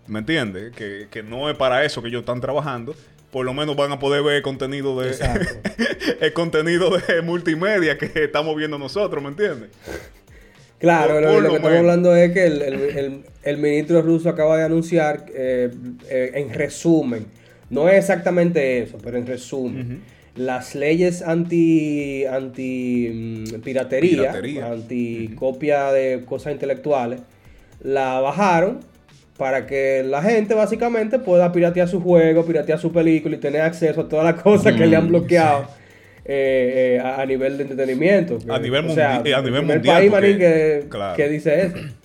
¿me 0.06 0.18
entiendes? 0.20 0.74
Que, 0.74 1.08
que 1.10 1.22
no 1.22 1.48
es 1.50 1.56
para 1.56 1.84
eso 1.84 2.00
que 2.02 2.08
ellos 2.08 2.20
están 2.20 2.40
trabajando. 2.40 2.94
Por 3.30 3.46
lo 3.46 3.54
menos 3.54 3.76
van 3.76 3.90
a 3.92 3.98
poder 3.98 4.22
ver 4.22 4.36
el 4.36 4.42
contenido 4.42 4.98
de 5.00 5.14
el 6.20 6.32
contenido 6.34 6.90
de 6.98 7.22
multimedia 7.22 7.96
que 7.96 8.10
estamos 8.24 8.54
viendo 8.56 8.78
nosotros, 8.78 9.22
¿me 9.22 9.30
entiendes? 9.30 9.70
Claro, 10.82 11.14
Por- 11.14 11.22
lo, 11.22 11.28
por 11.28 11.34
lo 11.36 11.40
lo 11.42 11.48
que 11.50 11.56
estamos 11.56 11.78
hablando 11.78 12.16
es 12.16 12.32
que 12.32 12.44
el, 12.44 12.60
el- 12.62 12.80
el- 12.98 13.20
el 13.44 13.56
ministro 13.58 14.02
ruso 14.02 14.28
acaba 14.28 14.56
de 14.58 14.64
anunciar, 14.64 15.24
eh, 15.34 15.70
eh, 16.10 16.32
en 16.34 16.52
resumen, 16.52 17.26
no 17.70 17.88
es 17.88 17.94
exactamente 17.94 18.82
eso, 18.82 18.98
pero 19.02 19.16
en 19.16 19.26
resumen, 19.26 20.02
las 20.34 20.74
leyes 20.74 21.22
anti, 21.22 22.24
anti 22.26 23.10
mm, 23.54 23.60
piratería, 23.60 24.10
Piratería. 24.32 24.72
anti 24.72 25.30
copia 25.36 25.92
de 25.92 26.22
cosas 26.26 26.52
intelectuales, 26.52 27.20
la 27.82 28.20
bajaron 28.20 28.80
para 29.38 29.66
que 29.66 30.02
la 30.04 30.20
gente 30.22 30.54
básicamente 30.54 31.18
pueda 31.18 31.52
piratear 31.52 31.88
su 31.88 32.00
juego, 32.00 32.44
piratear 32.44 32.78
su 32.78 32.92
película 32.92 33.36
y 33.36 33.38
tener 33.38 33.60
acceso 33.62 34.02
a 34.02 34.08
todas 34.08 34.24
las 34.24 34.42
cosas 34.42 34.74
que 34.74 34.86
le 34.86 34.96
han 34.96 35.04
Mm, 35.06 35.08
bloqueado 35.08 35.66
eh, 36.24 36.96
eh, 36.96 37.00
a, 37.00 37.20
a 37.20 37.26
nivel 37.26 37.56
de 37.58 37.64
entretenimiento. 37.64 38.38
A 38.48 38.58
nivel 38.58 38.86
o 38.86 38.94
sea, 38.94 39.22
eh, 39.24 39.34
a 39.34 39.42
nivel 39.42 39.60
el 39.62 39.66
mundial, 39.66 39.96
país, 39.96 40.10
porque- 40.10 40.26
manín, 40.26 40.38
que, 40.38 40.86
claro. 40.88 41.16
que 41.16 41.28
dice 41.28 41.62
eso. 41.66 41.76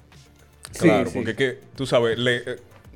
Claro, 0.79 1.05
Sí, 1.05 1.11
sí. 1.13 1.17
porque 1.17 1.31
es 1.31 1.37
que, 1.37 1.59
tú 1.75 1.87
sabes, 1.87 2.19
le, 2.19 2.35
eh, 2.37 2.43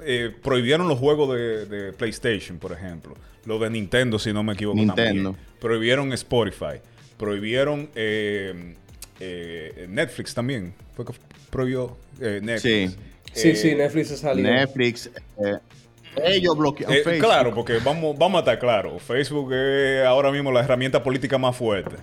eh, 0.05 0.31
prohibieron 0.43 0.87
los 0.87 0.99
juegos 0.99 1.33
de, 1.35 1.65
de 1.65 1.93
PlayStation, 1.93 2.59
por 2.59 2.73
ejemplo. 2.73 3.15
Los 3.45 3.59
de 3.59 3.71
Nintendo, 3.71 4.19
si 4.19 4.31
no 4.33 4.43
me 4.43 4.53
equivoco. 4.53 4.77
Nintendo. 4.77 5.31
También. 5.31 5.35
Prohibieron 5.59 6.13
Spotify. 6.13 6.79
Prohibieron 7.17 7.89
eh, 7.95 8.75
eh, 9.19 9.87
Netflix 9.89 10.33
también. 10.35 10.73
Fue 10.95 11.05
que 11.05 11.13
prohibió 11.49 11.97
eh, 12.19 12.39
Netflix. 12.43 12.91
Sí. 12.91 12.97
Sí, 13.33 13.49
Eh, 13.49 13.55
sí, 13.55 13.75
Netflix 13.75 14.07
se 14.09 14.17
salió. 14.17 14.43
Netflix. 14.43 15.09
Ellos 16.23 16.57
bloquean 16.57 16.91
eh, 16.91 17.01
Facebook. 17.03 17.27
claro, 17.29 17.53
porque 17.53 17.77
vamos, 17.83 18.17
vamos 18.17 18.37
a 18.37 18.39
estar 18.39 18.59
claros. 18.59 19.01
Facebook 19.01 19.53
es 19.53 20.05
ahora 20.05 20.31
mismo 20.31 20.51
la 20.51 20.59
herramienta 20.61 21.01
política 21.03 21.37
más 21.37 21.55
fuerte 21.55 21.95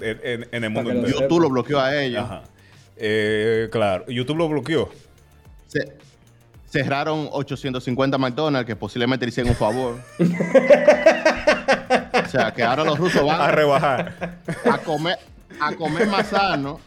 en, 0.00 0.20
en- 0.22 0.48
en 0.52 0.64
el 0.64 0.70
mundo 0.70 0.90
entero. 0.90 1.20
YouTube 1.20 1.40
lo 1.40 1.48
bloqueó 1.50 1.78
a 1.80 2.02
ellos. 2.02 2.22
Ajá. 2.24 2.42
Eh, 2.96 3.68
claro. 3.72 4.04
YouTube 4.08 4.36
lo 4.38 4.48
bloqueó. 4.48 4.90
Se- 5.68 5.96
cerraron 6.66 7.28
850 7.32 8.16
McDonald's 8.18 8.66
que 8.66 8.76
posiblemente 8.76 9.24
le 9.26 9.30
hicieron 9.30 9.50
un 9.50 9.56
favor. 9.56 9.96
o 12.24 12.28
sea, 12.28 12.52
que 12.52 12.62
ahora 12.62 12.84
los 12.84 12.98
rusos 12.98 13.20
A 13.22 13.24
van 13.36 13.52
rebajar. 13.52 14.38
a 14.70 14.78
comer, 14.78 15.18
a 15.60 15.74
comer 15.74 16.06
más 16.08 16.28
sano 16.28 16.80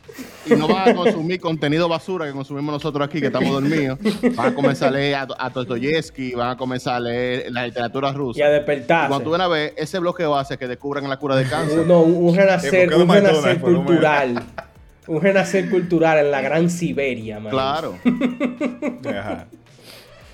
y 0.46 0.54
no 0.56 0.68
van 0.68 0.90
a 0.90 0.96
consumir 0.96 1.40
contenido 1.40 1.88
basura 1.90 2.26
que 2.26 2.32
consumimos 2.32 2.74
nosotros 2.74 3.08
aquí, 3.08 3.20
que 3.20 3.28
estamos 3.28 3.52
dormidos. 3.52 3.98
Van 4.36 4.48
a 4.52 4.56
comenzar 4.56 4.90
a 4.90 4.92
leer 4.92 5.16
a, 5.16 5.28
a 5.38 5.50
Dostoyevsky, 5.50 6.34
van 6.34 6.52
a 6.52 6.58
comenzar 6.58 6.96
a 6.96 7.00
leer 7.00 7.52
la 7.52 7.66
literatura 7.66 8.12
rusa. 8.12 8.40
Y 8.40 8.44
a 8.44 8.50
Y 8.50 8.54
despertarse. 8.54 9.10
cuando 9.10 9.24
tú 9.24 9.30
vienes 9.32 9.46
a 9.46 9.50
ver, 9.50 9.74
ese 9.78 10.00
bloqueo 10.00 10.36
hace 10.38 10.58
que 10.58 10.68
descubran 10.68 11.08
la 11.10 11.18
cura 11.18 11.36
de 11.36 11.46
cáncer. 11.46 11.86
No, 11.86 12.02
un, 12.02 12.30
un 12.30 12.36
renacer, 12.36 12.94
un 12.94 13.10
renacer 13.10 13.60
cultural. 13.60 14.44
Un 15.08 15.22
renacer 15.22 15.70
cultural 15.70 16.18
en 16.18 16.32
la 16.32 16.42
gran 16.42 16.70
Siberia, 16.70 17.40
man. 17.40 17.52
Claro. 17.52 17.96
Ajá. 19.08 19.48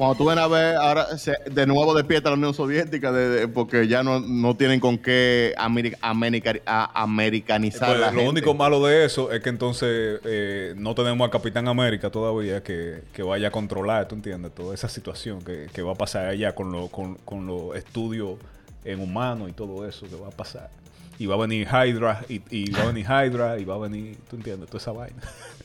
Cuando 0.02 0.16
tú 0.18 0.26
vienes 0.26 0.44
a 0.44 0.48
ver, 0.48 0.76
ahora 0.78 1.16
se- 1.20 1.38
de 1.52 1.68
nuevo 1.68 1.94
despierta 1.94 2.30
la 2.32 2.36
Unión 2.36 2.56
Soviética 2.56 3.12
de- 3.12 3.30
de- 3.30 3.48
porque 3.48 3.88
ya 3.88 4.02
no, 4.02 4.20
no 4.20 4.56
tienen 4.58 4.80
con 4.80 4.98
qué 4.98 5.54
ameri- 5.60 5.96
america- 6.02 6.56
a- 6.66 7.04
americanizar 7.04 7.90
Pues, 7.90 8.00
la 8.00 8.08
lo 8.08 8.14
gente. 8.14 8.30
único 8.32 8.56
malo 8.56 8.84
de 8.84 9.06
eso 9.06 9.32
es 9.32 9.44
que 9.44 9.50
entonces 9.50 10.20
eh, 10.26 10.74
no 10.76 10.96
tenemos 10.96 11.28
a 11.28 11.30
Capitán 11.30 11.68
América 11.68 12.10
todavía 12.10 12.64
que, 12.64 13.04
que 13.14 13.22
vaya 13.22 13.50
a 13.50 13.52
controlar, 13.52 14.08
¿tú 14.08 14.16
entiendes? 14.16 14.56
Toda 14.56 14.74
esa 14.74 14.90
situación 14.90 15.44
que, 15.44 15.68
que 15.72 15.84
va 15.84 15.92
a 15.92 15.96
pasar 15.96 16.26
allá 16.26 16.56
con, 16.56 16.72
lo- 16.72 16.88
con, 16.88 17.14
con 17.18 17.46
los 17.46 17.76
estudios 17.76 18.40
en 18.84 19.02
humanos 19.02 19.52
y 19.52 19.54
todo 19.54 19.88
eso 19.88 20.08
que 20.10 20.16
va 20.16 20.30
a 20.30 20.32
pasar. 20.32 20.72
Y 21.20 21.28
va 21.28 21.36
a 21.36 21.38
venir 21.38 21.68
Hydra, 21.68 22.22
y, 22.28 22.42
y 22.50 22.72
va 22.72 22.82
a 22.82 22.86
venir 22.88 23.06
Hydra, 23.06 23.60
y 23.60 23.66
va 23.66 23.76
a 23.76 23.78
venir, 23.78 24.18
¿tú 24.28 24.36
entiendes? 24.38 24.68
Toda 24.68 24.80
esa 24.82 24.92
vaina. 24.94 25.22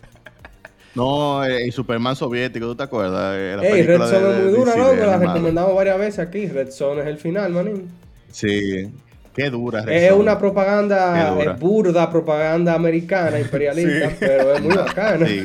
No, 0.97 1.45
eh, 1.45 1.65
el 1.65 1.73
Superman 1.73 2.17
soviético, 2.17 2.67
¿tú 2.67 2.75
te 2.75 2.83
acuerdas? 2.83 3.37
Eh, 3.39 3.55
la 3.57 3.63
Ey, 3.69 3.83
Red 3.83 3.99
Zone 3.99 4.19
de- 4.19 4.31
es 4.31 4.37
muy 4.43 4.45
de 4.53 4.59
dura, 4.59 4.77
loco. 4.77 4.91
de 4.97 5.07
La 5.07 5.19
recomendamos 5.19 5.75
varias 5.75 5.99
veces 5.99 6.19
aquí. 6.21 6.47
Red 6.49 6.71
Zone 6.71 7.03
es 7.03 7.07
el 7.07 7.19
final, 7.19 7.53
manín. 7.53 7.89
Sí, 8.33 8.91
qué 9.35 9.51
dura. 9.51 9.83
Red 9.83 9.93
Es 10.05 10.09
Zone. 10.11 10.23
una 10.23 10.39
propaganda, 10.39 11.39
es 11.43 11.61
burda 11.61 12.11
propaganda 12.11 12.75
americana, 12.75 13.39
imperialista, 13.39 14.09
Sí. 14.11 14.17
pero 14.21 14.55
es 14.55 14.63
muy 14.63 14.75
bacana. 14.77 15.27
Sí. 15.27 15.41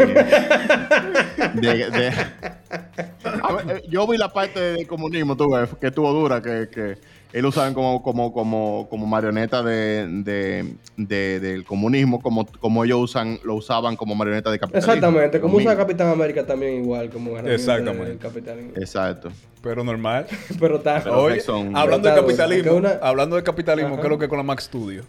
De- 1.55 1.89
de- 1.89 1.91
ver, 3.65 3.77
eh, 3.77 3.81
yo 3.89 4.07
vi 4.07 4.17
la 4.17 4.29
parte 4.31 4.59
del 4.59 4.87
comunismo, 4.87 5.35
tú 5.35 5.51
ves, 5.51 5.69
que 5.79 5.87
estuvo 5.87 6.11
dura, 6.13 6.41
que, 6.41 6.69
que 6.73 6.95
ellos 7.33 7.49
usaban 7.55 7.73
como, 7.73 8.03
como, 8.03 8.33
como, 8.33 8.87
como 8.89 9.05
marioneta 9.07 9.63
de, 9.63 10.05
de- 10.23 10.73
de- 10.97 11.39
del 11.39 11.63
comunismo, 11.63 12.21
como, 12.21 12.45
como 12.45 12.83
ellos 12.83 12.99
usan, 12.99 13.39
lo 13.43 13.55
usaban 13.55 13.95
como 13.95 14.15
marioneta 14.15 14.51
de 14.51 14.59
capitalismo. 14.59 14.91
Exactamente, 14.93 15.39
como 15.39 15.57
Lo 15.57 15.63
usa. 15.63 15.77
Capitán 15.77 16.09
América 16.09 16.45
también 16.45 16.83
igual, 16.83 17.09
como 17.09 17.37
Exactamente. 17.39 18.05
del 18.09 18.17
capitalismo. 18.17 18.71
Exacto. 18.75 19.31
Pero 19.63 19.83
normal. 19.83 20.25
Pero 20.59 20.77
está... 20.77 20.97
Hablando 20.97 21.29
de 21.29 21.35
Pero 21.39 21.89
está 22.01 22.09
duro, 22.09 22.25
capitalismo, 22.27 22.73
una- 22.75 22.99
hablando 23.01 23.35
de 23.37 23.43
capitalismo, 23.43 23.93
Ajá. 23.93 24.01
¿qué 24.01 24.07
es 24.07 24.11
lo 24.11 24.17
que 24.19 24.25
es 24.25 24.29
con 24.29 24.37
la 24.37 24.43
Mac 24.43 24.59
Studio? 24.59 25.03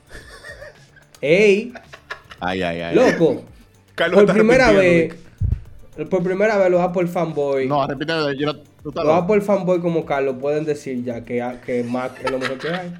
¡Ey! 1.20 1.72
Ay, 2.40 2.62
ay, 2.62 2.80
ay. 2.80 2.94
Loco, 2.94 3.42
Carlos 3.94 4.24
por 4.24 4.32
primera 4.34 4.72
vez, 4.72 5.14
por 6.10 6.22
primera 6.22 6.56
vez 6.58 6.70
los 6.70 6.80
Apple 6.80 7.06
fanboy, 7.06 7.68
No, 7.68 7.86
repíteme, 7.86 8.36
yo 8.36 8.52
no- 8.52 8.58
los. 8.84 8.94
Apple 8.96 9.40
fanboy 9.40 9.80
como 9.80 10.04
Carlos 10.04 10.36
pueden 10.40 10.64
decir 10.64 11.02
ya 11.04 11.22
que, 11.24 11.44
que 11.64 11.82
Mac 11.84 12.12
es 12.22 12.30
lo 12.30 12.38
mejor 12.38 12.58
que 12.58 12.68
hay. 12.68 12.92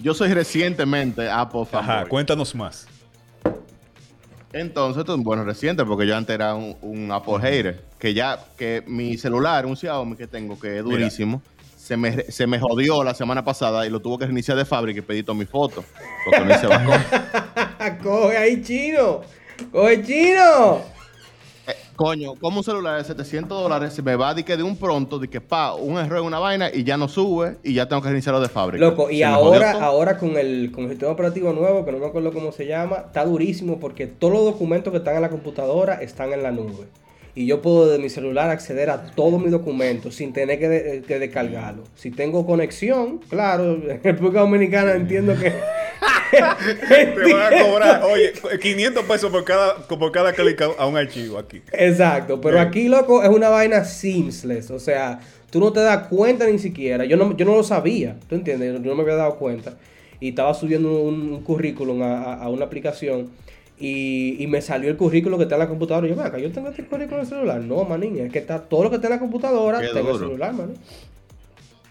Yo 0.00 0.14
soy 0.14 0.32
recientemente 0.32 1.28
Apple 1.30 1.66
Ajá, 1.72 1.82
fanboy. 1.86 2.08
cuéntanos 2.08 2.54
más. 2.54 2.86
Entonces, 4.52 5.00
esto 5.00 5.14
es 5.14 5.22
bueno 5.22 5.44
reciente, 5.44 5.84
porque 5.84 6.06
yo 6.06 6.16
antes 6.16 6.34
era 6.34 6.54
un, 6.54 6.76
un 6.80 7.12
Apple 7.12 7.38
hater. 7.40 7.84
Que 7.98 8.14
ya, 8.14 8.38
que 8.56 8.82
mi 8.86 9.16
celular, 9.16 9.66
un 9.66 9.76
Xiaomi 9.76 10.16
que 10.16 10.26
tengo, 10.26 10.58
que 10.58 10.78
es 10.78 10.84
durísimo, 10.84 11.40
se 11.76 11.96
me, 11.96 12.22
se 12.32 12.46
me 12.46 12.58
jodió 12.58 13.04
la 13.04 13.14
semana 13.14 13.44
pasada 13.44 13.86
y 13.86 13.90
lo 13.90 14.00
tuvo 14.00 14.18
que 14.18 14.24
reiniciar 14.24 14.56
de 14.56 14.64
fábrica 14.64 14.98
y 14.98 15.02
pedí 15.02 15.22
todas 15.22 15.38
mis 15.38 15.48
fotos. 15.48 15.84
Porque 16.24 16.40
no 16.40 16.54
hice 16.54 16.66
backup. 16.68 18.02
¡Coge 18.02 18.36
ahí, 18.38 18.62
chino! 18.62 19.20
¡Coge 19.70 20.02
chino! 20.02 20.80
Coño, 22.00 22.34
como 22.36 22.60
un 22.60 22.64
celular 22.64 22.96
de 22.96 23.04
700 23.04 23.62
dólares 23.62 23.92
se 23.92 24.00
me 24.00 24.16
va 24.16 24.32
de 24.32 24.42
que 24.42 24.56
de 24.56 24.62
un 24.62 24.74
pronto, 24.74 25.18
de 25.18 25.28
que 25.28 25.42
pa, 25.42 25.74
un 25.74 25.98
error 25.98 26.20
en 26.20 26.24
una 26.24 26.38
vaina 26.38 26.70
y 26.72 26.82
ya 26.82 26.96
no 26.96 27.08
sube 27.08 27.58
y 27.62 27.74
ya 27.74 27.90
tengo 27.90 28.00
que 28.00 28.08
reiniciarlo 28.08 28.40
de 28.40 28.48
fábrica. 28.48 28.82
Loco, 28.82 29.10
y 29.10 29.22
ahora, 29.22 29.72
ahora 29.72 30.16
con 30.16 30.38
el, 30.38 30.72
con 30.72 30.84
el 30.84 30.90
sistema 30.92 31.12
operativo 31.12 31.52
nuevo, 31.52 31.84
que 31.84 31.92
no 31.92 31.98
me 31.98 32.06
acuerdo 32.06 32.32
cómo 32.32 32.52
se 32.52 32.66
llama, 32.66 33.04
está 33.08 33.26
durísimo 33.26 33.78
porque 33.78 34.06
todos 34.06 34.32
los 34.32 34.44
documentos 34.46 34.92
que 34.92 34.96
están 34.96 35.16
en 35.16 35.20
la 35.20 35.28
computadora 35.28 35.96
están 35.96 36.32
en 36.32 36.42
la 36.42 36.52
nube. 36.52 36.86
Y 37.34 37.46
yo 37.46 37.62
puedo 37.62 37.86
desde 37.88 38.02
mi 38.02 38.08
celular 38.10 38.50
acceder 38.50 38.90
a 38.90 39.06
todos 39.14 39.40
mis 39.40 39.52
documentos 39.52 40.16
sin 40.16 40.32
tener 40.32 40.58
que, 40.58 40.68
de- 40.68 41.02
que 41.02 41.18
descargarlo. 41.18 41.84
Si 41.94 42.10
tengo 42.10 42.44
conexión, 42.44 43.18
claro, 43.28 43.74
en 43.74 44.02
República 44.02 44.40
Dominicana 44.40 44.92
entiendo 44.92 45.34
que... 45.38 45.52
Te 46.30 47.32
van 47.32 47.54
a 47.54 47.62
cobrar, 47.66 48.02
oye, 48.04 48.32
500 48.60 49.04
pesos 49.04 49.30
por 49.30 49.44
cada, 49.44 49.76
por 49.86 50.12
cada 50.12 50.32
clic 50.32 50.60
a- 50.62 50.86
un 50.86 50.96
archivo 50.96 51.38
aquí. 51.38 51.60
Exacto, 51.72 52.40
pero 52.40 52.60
aquí, 52.60 52.88
loco, 52.88 53.22
es 53.22 53.28
una 53.28 53.48
vaina 53.48 53.84
seamless. 53.84 54.70
O 54.70 54.78
sea, 54.78 55.20
tú 55.50 55.60
no 55.60 55.72
te 55.72 55.80
das 55.80 56.06
cuenta 56.08 56.46
ni 56.46 56.58
siquiera. 56.58 57.04
Yo 57.04 57.16
no, 57.16 57.36
yo 57.36 57.44
no 57.44 57.54
lo 57.56 57.62
sabía, 57.62 58.16
¿tú 58.28 58.34
entiendes? 58.34 58.74
Yo 58.82 58.90
no 58.90 58.94
me 58.96 59.02
había 59.02 59.16
dado 59.16 59.36
cuenta. 59.36 59.74
Y 60.20 60.30
estaba 60.30 60.52
subiendo 60.54 61.00
un, 61.02 61.32
un 61.32 61.42
currículum 61.42 62.02
a, 62.02 62.22
a- 62.22 62.42
a 62.44 62.48
una 62.48 62.64
aplicación 62.66 63.30
y, 63.80 64.36
y 64.42 64.46
me 64.46 64.60
salió 64.60 64.90
el 64.90 64.96
currículum 64.96 65.38
que 65.38 65.44
está 65.44 65.56
en 65.56 65.60
la 65.60 65.68
computadora. 65.68 66.06
Y 66.06 66.10
yo, 66.10 66.20
acá, 66.22 66.38
yo 66.38 66.52
tengo 66.52 66.68
este 66.68 66.84
currículum 66.84 67.20
en 67.20 67.20
el 67.20 67.26
celular. 67.26 67.60
No, 67.60 67.84
manín, 67.84 68.18
es 68.18 68.30
que 68.32 68.38
está 68.38 68.60
todo 68.60 68.84
lo 68.84 68.90
que 68.90 68.96
está 68.96 69.08
en 69.08 69.14
la 69.14 69.18
computadora, 69.18 69.82
está 69.82 70.00
en 70.00 70.06
el 70.06 70.18
celular, 70.18 70.52
manín. 70.52 70.76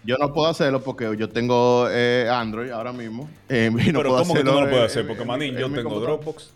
Yo 0.02 0.16
no 0.16 0.32
puedo 0.32 0.48
hacerlo 0.48 0.80
porque 0.80 1.14
yo 1.18 1.28
tengo 1.28 1.86
eh, 1.90 2.26
Android 2.30 2.70
ahora 2.70 2.92
mismo. 2.92 3.28
eh, 3.48 3.70
no 3.70 3.78
Pero 3.84 4.10
puedo 4.10 4.22
¿cómo 4.22 4.34
que 4.34 4.40
tú 4.40 4.46
no 4.46 4.60
lo 4.62 4.70
puedes 4.70 4.86
hacer? 4.86 5.06
Porque, 5.06 5.24
manín, 5.24 5.54
en 5.54 5.60
yo 5.60 5.70
tengo. 5.70 6.00
Dropbox. 6.00 6.52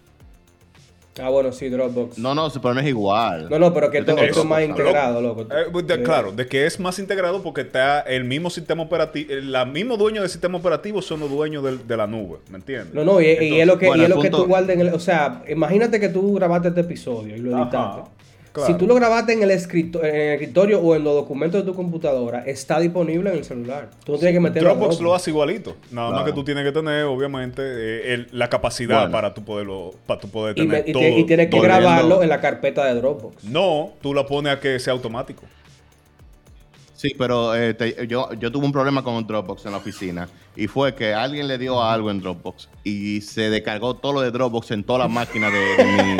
Ah, 1.23 1.29
bueno, 1.29 1.53
sí, 1.53 1.69
Dropbox. 1.69 2.19
No, 2.19 2.35
no, 2.35 2.51
pero 2.51 2.75
no 2.75 2.81
es 2.81 2.87
igual. 2.87 3.49
No, 3.49 3.59
no, 3.59 3.73
pero 3.73 3.91
que 3.91 3.99
esto, 3.99 4.17
es 4.19 4.45
más 4.45 4.63
integrado, 4.65 5.21
loco. 5.21 5.43
Eh, 5.43 5.83
de- 5.85 6.03
claro, 6.03 6.33
de 6.33 6.47
que 6.49 6.67
es 6.67 6.81
más 6.81 6.99
integrado 6.99 7.41
porque 7.43 7.61
está 7.61 8.01
el 8.01 8.25
mismo 8.25 8.51
sistema 8.51 8.83
operativo, 8.83 9.33
el 9.33 9.67
mismo 9.69 9.97
dueño 9.97 10.23
del 10.23 10.31
sistema 10.31 10.59
operativo 10.59 11.01
son 11.03 11.21
los 11.21 11.31
dueños 11.31 11.87
de 11.87 11.97
la 11.97 12.07
nube, 12.09 12.39
¿me 12.51 12.57
entiendes? 12.57 12.93
No, 12.95 13.05
no, 13.05 13.21
y, 13.21 13.27
y 13.27 13.61
es 13.61 13.67
lo 13.67 13.79
que, 13.79 13.87
bueno, 13.87 14.03
y 14.03 14.07
es 14.07 14.11
lo 14.11 14.21
que 14.21 14.31
tú 14.31 14.45
guardas 14.47 14.71
en 14.71 14.81
el. 14.81 14.89
O 14.89 14.99
sea, 14.99 15.43
imagínate 15.49 16.01
que 16.01 16.09
tú 16.09 16.35
grabaste 16.35 16.69
este 16.69 16.81
episodio 16.81 17.37
y 17.37 17.41
lo 17.41 17.55
Ajá, 17.55 17.63
editaste. 17.65 18.11
Claro. 18.55 18.73
Si 18.73 18.79
tú 18.79 18.87
lo 18.87 18.95
grabaste 18.95 19.35
en 19.35 19.43
el, 19.43 19.51
escrito- 19.51 20.03
en 20.03 20.15
el 20.15 20.33
escritorio 20.35 20.81
o 20.81 20.95
en 20.95 21.05
los 21.05 21.13
documentos 21.15 21.61
de 21.63 21.71
tu 21.71 21.77
computadora, 21.77 22.41
está 22.47 22.81
disponible 22.81 23.29
en 23.31 23.37
el 23.37 23.45
celular. 23.45 23.91
Tú 24.07 24.13
no 24.13 24.19
tienes 24.19 24.35
que 24.35 24.41
meterlo. 24.41 24.71
Dropbox 24.71 25.01
lo 25.01 25.15
hace 25.15 25.29
igualito. 25.31 25.77
Nada 25.91 26.11
más 26.13 26.25
que 26.25 26.33
tú 26.33 26.43
tienes 26.45 26.65
que 26.65 26.73
tener, 26.73 27.05
obviamente, 27.05 27.61
eh, 27.63 28.15
el- 28.15 28.29
la 28.33 28.49
capacidad 28.49 29.01
Bueno. 29.01 29.13
para 29.13 29.35
tu 29.35 29.45
poderlo, 29.45 29.91
para 30.07 30.21
tu 30.21 30.29
poder 30.31 30.57
Y, 30.57 30.63
tener 30.63 30.85
me- 30.85 30.91
y 30.91 30.93
todo. 30.95 31.03
y 31.03 31.25
tienes 31.27 31.47
que 31.47 31.51
todo. 31.51 31.61
grabarlo 31.63 32.23
en 32.23 32.29
la 32.31 32.41
carpeta 32.41 32.85
de 32.87 32.95
Dropbox. 32.95 33.45
No, 33.45 33.91
tú 34.01 34.15
la 34.15 34.25
pones 34.25 34.55
a 34.55 34.61
que 34.61 34.79
sea 34.79 34.95
automático. 34.95 35.43
Sí, 36.97 37.15
pero 37.19 37.55
eh, 37.55 37.75
te- 37.75 38.07
yo, 38.07 38.33
yo 38.35 38.51
tuve 38.51 38.65
un 38.65 38.73
problema 38.73 39.03
con 39.03 39.27
Dropbox 39.27 39.67
en 39.67 39.73
la 39.73 39.79
oficina 39.79 40.27
y 40.57 40.69
fue 40.69 40.95
que 40.95 41.13
alguien 41.13 41.49
le 41.49 41.59
dio 41.59 41.83
algo 41.83 42.11
en 42.11 42.21
Dropbox 42.21 42.69
y 42.83 43.21
se 43.21 43.51
descargó 43.51 43.95
todo 43.97 44.15
lo 44.15 44.21
de 44.23 44.31
Dropbox 44.31 44.71
en 44.71 44.85
toda 44.85 45.01
la 45.01 45.09
máquina 45.09 45.51
de, 45.51 45.59
de 45.59 45.85
mi, 45.85 46.17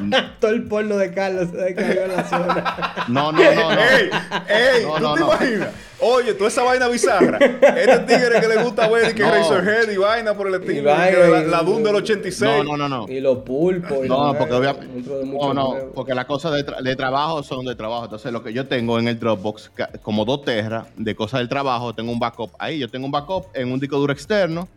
Todo 0.40 0.50
el 0.50 0.64
porno 0.64 0.96
de 0.96 1.12
Carlos 1.12 1.48
se 1.50 1.56
descargó 1.56 2.00
en 2.02 2.16
la 2.16 2.24
zona. 2.24 2.76
No, 3.08 3.32
no, 3.32 3.38
no, 3.42 3.74
no. 3.74 3.80
¡Ey! 3.80 4.10
¡Ey! 4.48 4.84
No, 4.84 4.94
¿Tú 4.96 5.00
no, 5.02 5.14
te 5.14 5.20
no. 5.20 5.26
imaginas? 5.26 5.68
Oye, 6.02 6.32
toda 6.34 6.48
esa 6.48 6.62
vaina 6.62 6.88
bizarra. 6.88 7.38
Este 7.38 7.98
tigre 8.00 8.40
que 8.40 8.48
le 8.48 8.62
gusta 8.62 8.88
ver 8.88 9.10
y 9.10 9.14
que 9.14 9.22
No. 9.24 9.30
Razorhead 9.30 9.90
y 9.90 9.96
vaina 9.96 10.34
por 10.34 10.46
el 10.48 10.54
estilo. 10.54 10.78
y 10.78 10.80
vaina, 10.82 11.10
que 11.10 11.28
la, 11.28 11.42
y- 11.42 11.46
la 11.50 11.62
Doom 11.62 11.82
del 11.82 11.94
86. 11.96 12.40
No, 12.50 12.64
no, 12.64 12.76
no, 12.76 12.88
no. 12.88 13.06
Y 13.12 13.20
los 13.20 13.38
pulpos. 13.38 13.98
y 14.04 14.08
No, 14.08 14.34
porque 14.38 14.54
obviamente. 14.54 15.10
No, 15.26 15.52
no, 15.52 15.74
porque 15.94 16.14
las 16.14 16.24
cosas 16.26 16.52
de, 16.54 16.64
tra- 16.64 16.80
de 16.82 16.96
trabajo 16.96 17.42
son 17.42 17.64
de 17.66 17.74
trabajo. 17.74 18.04
Entonces, 18.04 18.32
lo 18.32 18.42
que 18.42 18.52
yo 18.52 18.66
tengo 18.66 18.98
en 18.98 19.08
el 19.08 19.18
Dropbox, 19.18 19.72
como 20.02 20.24
dos 20.24 20.42
terras 20.44 20.86
de 20.96 21.14
cosas 21.14 21.40
del 21.40 21.48
trabajo, 21.48 21.94
tengo 21.94 22.12
un 22.12 22.18
backup 22.20 22.50
ahí. 22.58 22.78
Yo 22.78 22.88
tengo 22.88 23.04
un 23.06 23.12
backup 23.12 23.46
en 23.54 23.70
un 23.72 23.78
disco 23.80 23.98
duro 23.98 24.12
externo, 24.12 24.68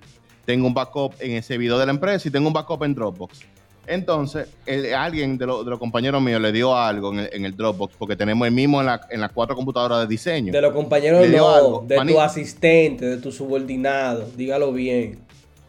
tengo 0.45 0.67
un 0.67 0.73
backup 0.73 1.13
en 1.19 1.31
ese 1.33 1.57
video 1.57 1.77
de 1.77 1.85
la 1.85 1.91
empresa 1.93 2.27
y 2.27 2.31
tengo 2.31 2.47
un 2.47 2.53
backup 2.53 2.83
en 2.83 2.95
Dropbox. 2.95 3.39
Entonces, 3.85 4.47
el- 4.65 4.93
alguien 4.93 5.37
de, 5.37 5.45
lo- 5.45 5.63
de 5.63 5.69
los 5.69 5.79
compañeros 5.79 6.21
míos 6.21 6.39
le 6.41 6.51
dio 6.51 6.75
algo 6.77 7.11
en 7.13 7.19
el, 7.19 7.29
en 7.33 7.45
el 7.45 7.55
Dropbox, 7.55 7.95
porque 7.97 8.15
tenemos 8.15 8.47
el 8.47 8.53
mismo 8.53 8.79
en, 8.79 8.85
la- 8.87 9.01
en 9.09 9.19
las 9.19 9.31
cuatro 9.31 9.55
computadoras 9.55 9.99
de 9.99 10.07
diseño. 10.07 10.53
De 10.53 10.61
los 10.61 10.73
compañeros 10.73 11.21
Le 11.21 11.29
dio 11.29 11.39
no, 11.41 11.49
algo, 11.49 11.85
de 11.87 11.97
tu 12.05 12.19
asistente, 12.21 13.05
de 13.05 13.17
tu 13.17 13.31
subordinado. 13.31 14.25
Dígalo 14.35 14.71
bien. 14.71 15.19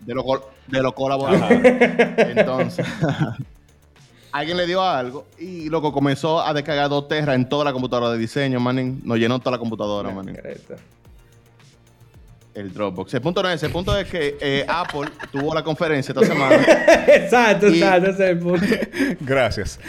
de 0.01 0.15
los 0.15 0.25
de 0.69 0.83
los 0.83 0.93
colaboradores. 0.95 1.61
Entonces, 2.37 2.87
alguien 4.33 4.57
le 4.57 4.67
dio 4.67 4.81
algo 4.83 5.27
y 5.39 5.69
loco 5.69 5.93
comenzó 5.93 6.41
a 6.41 6.55
descargar 6.55 6.89
dos 6.89 7.07
terras 7.09 7.35
en 7.37 7.49
toda 7.49 7.65
la 7.67 7.73
computadora 7.73 8.11
de 8.13 8.19
diseño, 8.19 8.61
manín. 8.61 9.01
Nos 9.05 9.19
llenó 9.19 9.39
toda 9.41 9.53
la 9.53 9.59
computadora, 9.59 10.11
manín. 10.11 10.37
El 12.55 12.73
Dropbox. 12.73 13.13
El 13.15 13.21
punto 13.21 13.43
no 13.43 13.51
es. 13.51 13.63
El 13.63 13.73
punto 13.73 13.97
es 13.99 14.09
que 14.09 14.37
eh, 14.41 14.65
Apple 14.69 15.09
tuvo 15.33 15.53
la 15.55 15.63
conferencia 15.65 16.13
esta 16.13 16.25
semana. 16.27 16.57
exacto, 17.09 17.67
exacto, 17.67 18.11
ese 18.11 18.25
es 18.25 18.31
el 18.31 18.39
punto. 18.39 18.67
Gracias. 19.21 19.81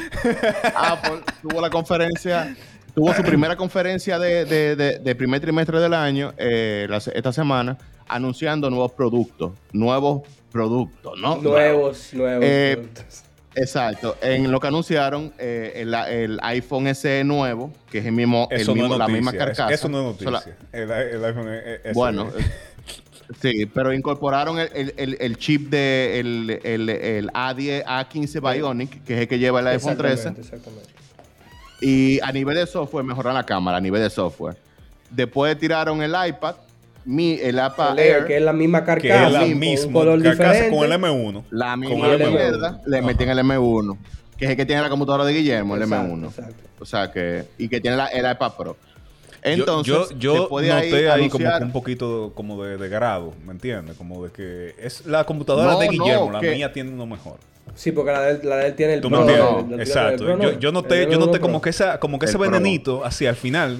Apple 0.76 1.22
tuvo 1.42 1.62
la 1.62 1.70
conferencia, 1.70 2.56
tuvo 2.96 3.14
su 3.14 3.22
primera 3.24 3.56
conferencia 3.56 4.18
de, 4.20 4.46
de- 4.46 4.76
de- 4.76 5.00
de 5.00 5.16
primer 5.16 5.40
trimestre 5.42 5.80
del 5.80 5.94
año 5.94 6.34
eh, 6.38 6.88
la 6.90 6.98
esta 6.98 7.32
semana, 7.32 7.78
anunciando 8.08 8.70
nuevos 8.70 8.92
productos. 8.94 9.52
Nuevos 9.72 10.24
productos, 10.52 11.20
¿no? 11.20 11.36
Nuevos, 11.38 12.14
nuevos. 12.14 12.44
Eh, 12.48 12.78
productos. 12.78 13.24
Exacto. 13.56 14.18
En 14.22 14.52
lo 14.52 14.60
que 14.60 14.68
anunciaron, 14.68 15.34
eh, 15.38 15.74
el, 15.78 15.94
el 15.94 16.40
iPhone 16.44 16.94
SE 16.94 17.24
nuevo, 17.24 17.72
que 17.90 18.00
es 18.00 18.06
el 18.06 18.12
mismo, 18.12 18.48
el 18.52 18.62
Eso 18.62 18.72
no 18.72 18.82
mismo 18.84 18.94
es 18.96 19.00
la 19.00 19.08
noticia. 19.08 19.16
misma 19.22 19.32
Eso- 19.32 19.38
carcasa. 19.40 19.74
Eso 19.74 19.90
no 19.90 20.00
es 20.00 20.06
noticia. 20.22 20.58
El, 20.72 20.92
el 20.92 21.26
iPhone 21.26 21.50
es, 21.54 21.80
es- 21.86 21.94
bueno, 21.94 22.30
es- 22.38 22.46
eh, 22.46 22.52
sí, 23.42 23.66
pero 23.68 23.94
incorporaron 23.94 24.60
el, 24.60 24.70
el- 24.74 24.94
el- 24.98 25.18
el 25.20 25.38
chip 25.38 25.70
de 25.70 26.20
el, 26.20 26.60
el- 26.64 26.90
el 26.90 27.30
A10, 27.32 27.84
A15 27.86 28.54
Bionic, 28.54 29.04
que 29.04 29.14
es 29.16 29.20
el 29.22 29.28
que 29.28 29.40
lleva 29.40 29.60
el 29.62 29.68
iPhone 29.68 29.98
13. 29.98 30.30
Exactamente, 30.30 30.42
exactamente. 30.42 30.90
Y 31.82 32.20
a 32.22 32.32
nivel 32.32 32.56
de 32.56 32.68
software, 32.68 33.04
mejoraron 33.06 33.36
la 33.36 33.46
cámara, 33.46 33.78
a 33.78 33.82
nivel 33.82 34.02
de 34.02 34.10
software. 34.10 34.56
Después 35.10 35.58
tiraron 35.58 36.02
el 36.02 36.12
iPad, 36.28 36.56
mi, 37.06 37.34
el 37.34 37.58
El 37.60 37.60
Air, 37.60 38.00
Air, 38.00 38.26
que 38.26 38.38
es 38.38 38.42
la 38.44 38.54
misma 38.54 38.84
que 38.84 38.92
es 38.92 39.14
carcasa, 39.14 39.30
la 39.30 39.46
misma 39.46 39.92
color 39.94 40.24
carcasa 40.24 40.70
con 40.70 40.92
el 40.92 41.00
M1. 41.00 41.44
la 41.52 41.78
misma 41.78 42.08
el 42.14 42.22
M1. 42.22 42.30
mierda, 42.32 42.82
le 42.86 43.02
metí 43.02 43.24
en 43.24 43.30
el 43.30 43.40
M1, 43.40 43.98
que 44.38 44.46
es 44.46 44.52
el 44.52 44.58
que 44.58 44.66
tiene 44.66 44.82
la 44.82 44.90
computadora 44.90 45.24
de 45.26 45.34
Guillermo, 45.34 45.76
el 45.76 45.84
Exacto, 45.84 46.14
M1. 46.16 46.26
exacto. 46.30 46.64
O 46.80 46.86
sea 46.86 47.12
que, 47.12 47.46
y 47.58 47.68
que 47.70 47.80
tiene 47.80 47.96
la- 47.98 48.08
el 48.08 48.30
iPad 48.30 48.52
Pro. 48.58 48.76
Yo- 49.46 49.52
Entonces, 49.52 49.94
yo, 50.18 50.48
yo, 50.50 50.60
de 50.60 50.68
noté 50.70 51.12
ahí, 51.12 51.30
como 51.30 51.46
anunciar- 51.46 51.60
que 51.60 51.64
un 51.66 51.72
poquito 51.72 52.32
como 52.34 52.64
de, 52.64 52.78
de 52.78 52.90
grado, 52.90 53.32
¿me 53.46 53.52
entiendes? 53.52 53.96
Como 53.96 54.24
de 54.26 54.32
que 54.32 54.74
es 54.80 55.06
la 55.06 55.24
computadora 55.24 55.74
No, 55.74 55.80
de 55.80 55.86
no, 55.86 55.92
Guillermo, 55.92 56.32
la 56.32 56.40
que- 56.40 56.56
mía 56.56 56.74
tiene 56.74 56.90
uno 56.92 57.06
mejor. 57.06 57.38
Sí, 57.76 57.92
porque 57.92 58.12
la 58.12 58.22
de, 58.22 58.32
él- 58.32 58.40
la 58.44 58.56
de 58.58 58.68
él 58.68 58.76
tiene 58.76 58.94
el 58.96 59.02
¿Tú 59.02 59.10
me 59.12 59.18
Pro, 59.24 59.68
el 59.72 59.80
Exacto. 59.80 60.24
Pro 60.26 60.38
no. 60.38 60.44
yo, 60.44 60.60
yo 60.60 60.72
noté, 60.72 61.08
yo 61.12 61.40
como 61.42 61.62
que 61.62 61.70
esa, 61.70 62.00
como 62.00 62.18
que 62.18 62.26
ese 62.26 62.40
Pro. 62.40 62.50
venenito, 62.50 63.06
así 63.06 63.28
al 63.28 63.36
final. 63.36 63.78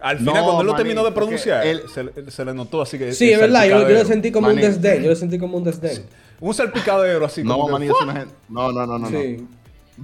Al 0.00 0.18
final, 0.18 0.34
No, 0.34 0.42
cuando 0.44 0.60
él 0.60 0.66
lo 0.66 0.74
terminó 0.74 1.04
de 1.04 1.12
pronunciar, 1.12 1.66
él- 1.66 1.82
se, 1.92 2.30
se 2.30 2.44
le 2.44 2.52
notó 2.54 2.82
así 2.82 2.98
que. 2.98 3.12
Sí, 3.12 3.28
el 3.28 3.34
es 3.34 3.40
verdad, 3.40 3.64
yo, 3.66 3.88
yo 3.88 3.94
lo 3.94 4.04
sentí 4.04 4.30
como 4.30 4.48
un 4.48 4.56
desdén, 4.56 5.02
yo 5.02 5.10
lo 5.10 5.16
sentí 5.16 5.38
como 5.38 5.56
un 5.56 5.64
desdén. 5.64 6.04
Un 6.40 6.52
salpicadero 6.52 7.24
así. 7.24 7.42
No, 7.42 7.56
como 7.58 7.78
que, 7.78 7.90
una 7.90 8.12
gente- 8.12 8.34
no, 8.48 8.72
no, 8.72 8.86
no, 8.86 8.98
no. 8.98 9.10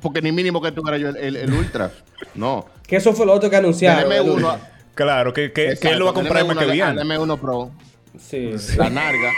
Porque 0.01 0.23
ni 0.23 0.33
mínimo 0.33 0.63
que 0.63 0.73
tuviera 0.73 0.97
yo 0.97 1.11
el, 1.11 1.17
el- 1.19 1.37
el 1.37 1.53
Ultra. 1.53 1.91
No. 2.35 2.65
Que 2.87 2.97
eso 2.97 3.13
fue 3.13 3.27
lo 3.27 3.35
otro 3.35 3.51
que 3.51 3.57
El 3.57 3.65
anunciaron. 3.65 4.11
M1. 4.11 4.55
el- 4.55 4.59
Claro, 4.95 5.33
que, 5.33 5.53
que, 5.53 5.75
que 5.81 5.89
él 5.89 5.99
lo 5.99 6.07
va 6.07 6.11
a 6.13 6.15
comprar 6.15 6.39
el 6.43 6.49
mes 6.49 6.57
que 6.57 6.65
al- 6.65 6.71
viene. 6.71 6.91
al 7.01 7.07
M1 7.07 7.39
Pro. 7.39 7.71
Sí, 8.19 8.59
sí. 8.59 8.77
La 8.79 8.89
narga. 8.91 9.31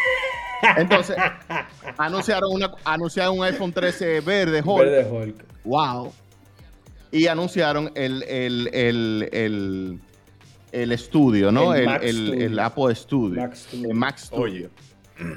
Entonces, 0.76 1.16
anunciaron, 1.98 2.50
una, 2.52 2.72
anunciaron 2.84 3.38
un 3.38 3.44
iPhone 3.44 3.72
13 3.72 4.20
verde, 4.20 4.62
Hulk. 4.64 4.84
Verde 4.84 5.08
Hulk. 5.10 5.44
Wow. 5.64 6.12
Y 7.12 7.26
anunciaron 7.26 7.90
el, 7.94 8.22
el, 8.24 8.70
el, 8.72 9.98
el, 10.82 10.92
estudio, 10.92 11.50
¿no? 11.52 11.74
El 11.74 11.80
El, 11.80 11.86
Mac 11.86 12.00
el- 12.02 12.58
Apple 12.58 12.94
Studio. 12.94 13.40
Mac 13.40 13.54
Studio. 13.54 13.88
El 13.90 13.94
Mac 13.94 14.18
Studio. 14.18 14.42
Oye, 14.42 14.68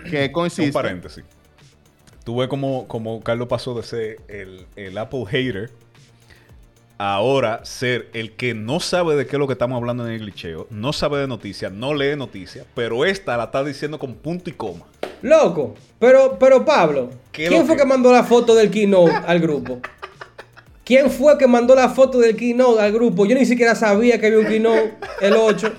Que 0.10 0.26
un 0.26 0.32
consiste. 0.32 0.72
paréntesis. 0.74 1.24
Tú 2.24 2.38
ves 2.38 2.48
como, 2.50 2.88
como 2.88 3.22
Carlos 3.22 3.48
pasó 3.48 3.74
de 3.76 3.84
ser 3.84 4.18
el, 4.28 4.66
el 4.76 4.98
Apple 4.98 5.26
hater 5.30 5.72
ahora 6.98 7.64
ser 7.64 8.10
el 8.14 8.32
que 8.34 8.54
no 8.56 8.80
sabe 8.80 9.16
de 9.16 9.28
qué 9.28 9.36
es 9.36 9.40
lo 9.40 9.46
que 9.48 9.54
estamos 9.54 9.78
hablando 9.78 10.06
en 10.08 10.14
el 10.14 10.20
glitcheo, 10.20 10.66
no 10.72 10.94
sabe 10.94 11.20
de 11.20 11.28
noticias, 11.28 11.72
no 11.72 11.94
lee 11.94 12.16
noticias, 12.16 12.66
pero 12.74 13.06
esta 13.06 13.38
la 13.38 13.46
está 13.46 13.64
diciendo 13.64 14.00
con 14.00 14.16
punto 14.16 14.50
y 14.50 14.54
coma. 14.54 14.86
Loco, 15.22 15.76
pero, 16.00 16.38
pero 16.40 16.66
Pablo, 16.66 17.12
¿Qué 17.32 17.48
¿quién 17.48 17.66
fue 17.68 17.76
que? 17.76 17.84
que 17.84 17.88
mandó 17.88 18.12
la 18.12 18.24
foto 18.24 18.56
del 18.56 18.70
keynote 18.72 19.12
al 19.14 19.40
grupo? 19.40 19.80
¿Quién 20.88 21.12
fue 21.12 21.38
que 21.38 21.48
mandó 21.48 21.76
la 21.76 21.90
foto 21.90 22.18
del 22.20 22.36
keynote 22.38 22.82
al 22.82 22.94
grupo? 22.94 23.26
Yo 23.26 23.36
ni 23.36 23.46
siquiera 23.46 23.76
sabía 23.76 24.20
que 24.20 24.28
había 24.28 24.40
un 24.40 24.46
keynote 24.46 24.94
el 25.22 25.34
8. 25.34 25.74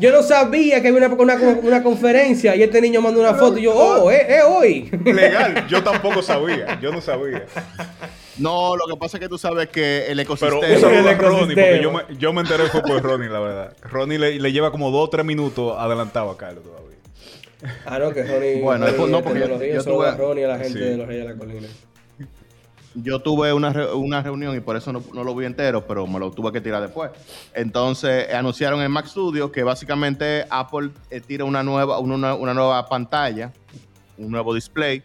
Yo 0.00 0.12
no 0.12 0.22
sabía 0.22 0.80
que 0.80 0.88
había 0.88 1.06
una, 1.08 1.14
una, 1.14 1.34
una 1.60 1.82
conferencia 1.82 2.54
y 2.56 2.62
este 2.62 2.80
niño 2.80 3.00
mandó 3.02 3.20
una 3.20 3.34
foto 3.34 3.58
y 3.58 3.62
yo, 3.62 3.74
oh, 3.74 4.10
es 4.10 4.28
es 4.28 4.42
hoy. 4.46 4.88
Legal, 5.04 5.66
yo 5.68 5.82
tampoco 5.82 6.22
sabía, 6.22 6.78
yo 6.80 6.90
no 6.92 7.00
sabía. 7.00 7.44
No, 8.38 8.76
lo 8.76 8.86
que 8.86 8.96
pasa 8.96 9.16
es 9.16 9.22
que 9.22 9.28
tú 9.28 9.36
sabes 9.36 9.68
que 9.68 10.06
el 10.06 10.18
Pero 10.18 10.22
ecosistema. 10.22 10.56
un 10.74 10.80
saludo 10.80 11.00
El 11.00 11.08
a 11.08 11.14
Ronnie, 11.14 11.54
porque 11.54 11.76
ecosistema. 11.76 11.82
yo 11.82 11.92
me, 11.92 12.16
yo 12.16 12.32
me 12.32 12.40
enteré 12.42 12.64
fue 12.68 12.82
por 12.82 13.02
Ronnie, 13.02 13.28
la 13.28 13.40
verdad. 13.40 13.76
Ronnie 13.82 14.18
le, 14.18 14.38
le 14.38 14.52
lleva 14.52 14.70
como 14.70 14.92
dos 14.92 15.08
o 15.08 15.10
tres 15.10 15.26
minutos 15.26 15.74
adelantado 15.76 16.30
a 16.30 16.38
Carlos 16.38 16.62
todavía. 16.62 16.96
Ah, 17.84 17.98
no, 17.98 18.12
que 18.12 18.22
Ronnie. 18.22 18.60
Bueno, 18.62 18.86
Ronnie 18.86 19.10
no, 19.10 19.22
porque 19.22 19.40
yo- 19.40 19.60
yo 19.64 19.82
solo 19.82 19.96
tuve- 19.96 20.08
a 20.08 20.14
Ronnie 20.16 20.42
y 20.42 20.44
a 20.44 20.48
la 20.48 20.58
gente 20.58 20.78
Sí. 20.78 20.84
de 20.84 20.96
los 20.96 21.08
Reyes 21.08 21.26
de 21.26 21.32
la 21.32 21.36
Colina. 21.38 21.68
Yo 22.94 23.20
tuve 23.20 23.52
una, 23.52 23.72
re- 23.72 23.92
una 23.92 24.22
reunión 24.22 24.56
y 24.56 24.60
por 24.60 24.76
eso 24.76 24.92
no, 24.92 25.02
no 25.12 25.22
lo 25.22 25.34
vi 25.34 25.44
entero, 25.46 25.86
pero 25.86 26.06
me 26.06 26.18
lo 26.18 26.30
tuve 26.30 26.50
que 26.52 26.60
tirar 26.60 26.82
después. 26.82 27.10
Entonces 27.54 28.26
eh, 28.30 28.34
anunciaron 28.34 28.80
en 28.82 28.90
Mac 28.90 29.06
Studio 29.06 29.52
que 29.52 29.62
básicamente 29.62 30.44
Apple 30.50 30.90
eh, 31.10 31.20
tira 31.20 31.44
una 31.44 31.62
nueva, 31.62 31.98
una, 31.98 32.34
una 32.34 32.54
nueva 32.54 32.86
pantalla, 32.88 33.52
un 34.16 34.30
nuevo 34.30 34.54
display, 34.54 35.02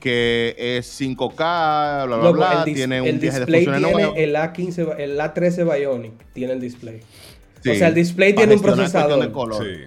que 0.00 0.54
es 0.58 1.00
5K, 1.00 1.36
bla, 1.36 2.16
bla, 2.18 2.30
bla, 2.32 2.64
el 2.66 2.74
tiene 2.74 3.00
un 3.00 3.20
viaje 3.20 3.38
de 3.38 3.46
display 3.46 3.64
funciones 3.64 3.82
tiene 3.94 4.02
nuevo. 4.02 4.16
el 4.16 4.34
A15, 4.34 4.94
el 4.98 5.18
A13 5.18 5.72
Bionic 5.78 6.12
tiene 6.32 6.52
el 6.54 6.60
display. 6.60 7.00
Sí. 7.62 7.70
O 7.70 7.74
sea, 7.76 7.88
el 7.88 7.94
display 7.94 8.34
tiene 8.34 8.54
un 8.56 8.60
procesador. 8.62 9.20
de 9.20 9.30
color. 9.30 9.64
Sí. 9.64 9.82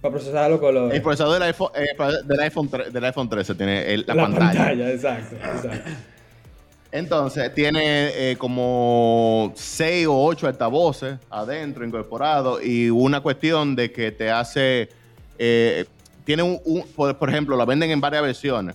Para 0.00 0.12
procesar 0.14 0.50
los 0.50 0.58
colores. 0.60 0.94
El 0.94 1.02
procesador 1.02 1.34
del 1.34 1.42
iPhone, 1.42 1.70
eh, 1.74 1.88
del 2.24 2.40
iPhone, 2.40 2.70
del 2.92 3.04
iPhone 3.04 3.28
13 3.28 3.54
tiene 3.54 3.92
el- 3.92 4.04
la, 4.06 4.14
la 4.14 4.22
pantalla. 4.22 4.52
pantalla. 4.58 4.90
exacto, 4.90 5.36
exacto. 5.36 5.90
Entonces, 6.92 7.52
tiene 7.54 8.30
eh, 8.32 8.36
como 8.38 9.52
6 9.54 10.06
o 10.06 10.24
8 10.24 10.46
altavoces 10.46 11.18
adentro 11.30 11.84
incorporados 11.84 12.64
y 12.64 12.88
una 12.90 13.20
cuestión 13.20 13.76
de 13.76 13.90
que 13.92 14.12
te 14.12 14.30
hace. 14.30 14.88
eh, 15.38 15.84
tiene 16.24 16.42
un, 16.42 16.58
un- 16.64 16.82
por, 16.96 17.16
por 17.16 17.28
ejemplo, 17.30 17.56
la 17.56 17.64
venden 17.64 17.90
en 17.90 18.00
varias 18.00 18.22
versiones. 18.22 18.74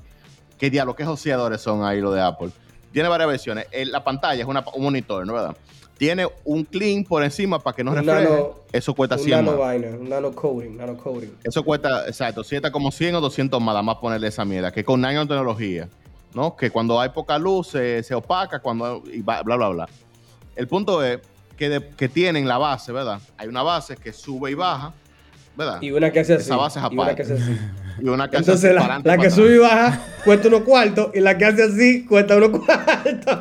¿Qué 0.58 0.70
diablo? 0.70 0.96
¿Qué 0.96 1.04
joseadores 1.04 1.60
son 1.62 1.84
ahí 1.84 2.00
los 2.00 2.14
de 2.14 2.22
Apple? 2.22 2.50
Tiene 2.94 3.10
varias 3.10 3.28
versiones. 3.30 3.66
Eh, 3.72 3.86
la 3.86 4.04
pantalla 4.04 4.42
es 4.42 4.48
una- 4.48 4.64
un 4.74 4.84
monitor, 4.84 5.26
¿no 5.26 5.34
verdad? 5.34 5.56
Tiene 5.98 6.28
un 6.46 6.64
clean 6.64 7.04
por 7.04 7.24
encima 7.24 7.60
para 7.60 7.76
que 7.76 7.84
no 7.84 7.94
refleje. 7.94 8.24
nano- 8.24 8.56
Eso 8.72 8.94
cuesta 8.94 9.16
un 9.16 9.22
100 9.24 9.38
nano 9.46 9.52
más. 9.52 9.60
vaina, 9.60 9.88
un 10.00 10.10
nano 10.10 10.32
coding, 10.32 10.78
nano 10.78 10.96
coding. 10.98 11.30
Eso 11.44 11.64
cuesta, 11.64 12.08
exacto, 12.08 12.44
si 12.44 12.56
está 12.56 12.72
como 12.72 12.92
100 12.92 13.16
o 13.16 13.22
200 13.22 13.62
más, 13.62 13.84
más 13.84 13.96
ponerle 13.98 14.28
esa 14.28 14.46
mierda, 14.46 14.72
que 14.72 14.84
con 14.84 15.02
nanotecnología, 15.02 15.90
¿no? 16.34 16.56
Que 16.56 16.70
cuando 16.72 17.00
hay 17.00 17.10
poca 17.10 17.38
luz 17.38 17.68
se, 17.70 18.04
se 18.04 18.14
opaca, 18.16 18.60
cuando, 18.60 19.04
y 19.12 19.22
bla, 19.22 19.42
bla, 19.44 19.56
bla. 19.70 19.90
El 20.56 20.68
punto 20.68 21.04
es 21.04 21.20
que, 21.58 21.70
de- 21.70 21.90
que 21.90 22.10
tienen 22.10 22.48
la 22.48 22.58
base, 22.58 22.92
¿verdad? 22.92 23.20
Hay 23.38 23.48
una 23.48 23.64
base 23.64 23.96
que 23.98 24.12
sube 24.14 24.52
y 24.52 24.54
baja, 24.54 24.94
¿verdad? 25.56 25.82
Y 25.82 25.92
una 25.92 26.12
que 26.12 26.20
hace 26.22 26.34
así. 26.36 26.44
Esa 26.46 26.56
base 26.58 26.80
es 26.80 26.86
y 26.86 26.94
una 26.94 27.04
aparte. 27.04 27.16
que 27.16 27.22
hace 27.34 27.44
así. 27.44 27.58
Y 28.02 28.10
una 28.10 28.30
que 28.30 28.38
hace 28.38 28.52
Entonces 28.52 28.76
la, 28.76 29.02
la 29.04 29.18
que 29.18 29.30
sube 29.30 29.56
y 29.56 29.58
baja 29.58 30.02
cuesta 30.24 30.48
unos 30.48 30.62
cuartos 30.62 31.12
y 31.14 31.20
la 31.20 31.38
que 31.38 31.46
hace 31.46 31.64
así 31.64 32.06
cuesta 32.06 32.38
unos 32.38 32.60
cuartos. 32.60 33.40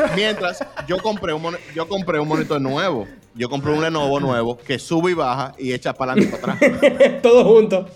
Mientras, 0.16 0.64
yo 0.86 0.98
compré, 0.98 1.32
un 1.32 1.56
yo 1.74 1.88
compré 1.88 2.20
un 2.20 2.28
monitor 2.28 2.60
nuevo. 2.60 3.06
Yo 3.34 3.48
compré 3.48 3.72
un 3.72 3.80
Lenovo 3.80 4.18
nuevo 4.18 4.56
que 4.56 4.78
sube 4.78 5.12
y 5.12 5.14
baja 5.14 5.54
y 5.56 5.72
echa 5.72 5.92
para 5.92 6.12
adelante 6.12 6.36
y 6.36 6.40
para 6.40 6.54
atrás. 6.54 7.22
Todo 7.22 7.44
junto. 7.44 7.88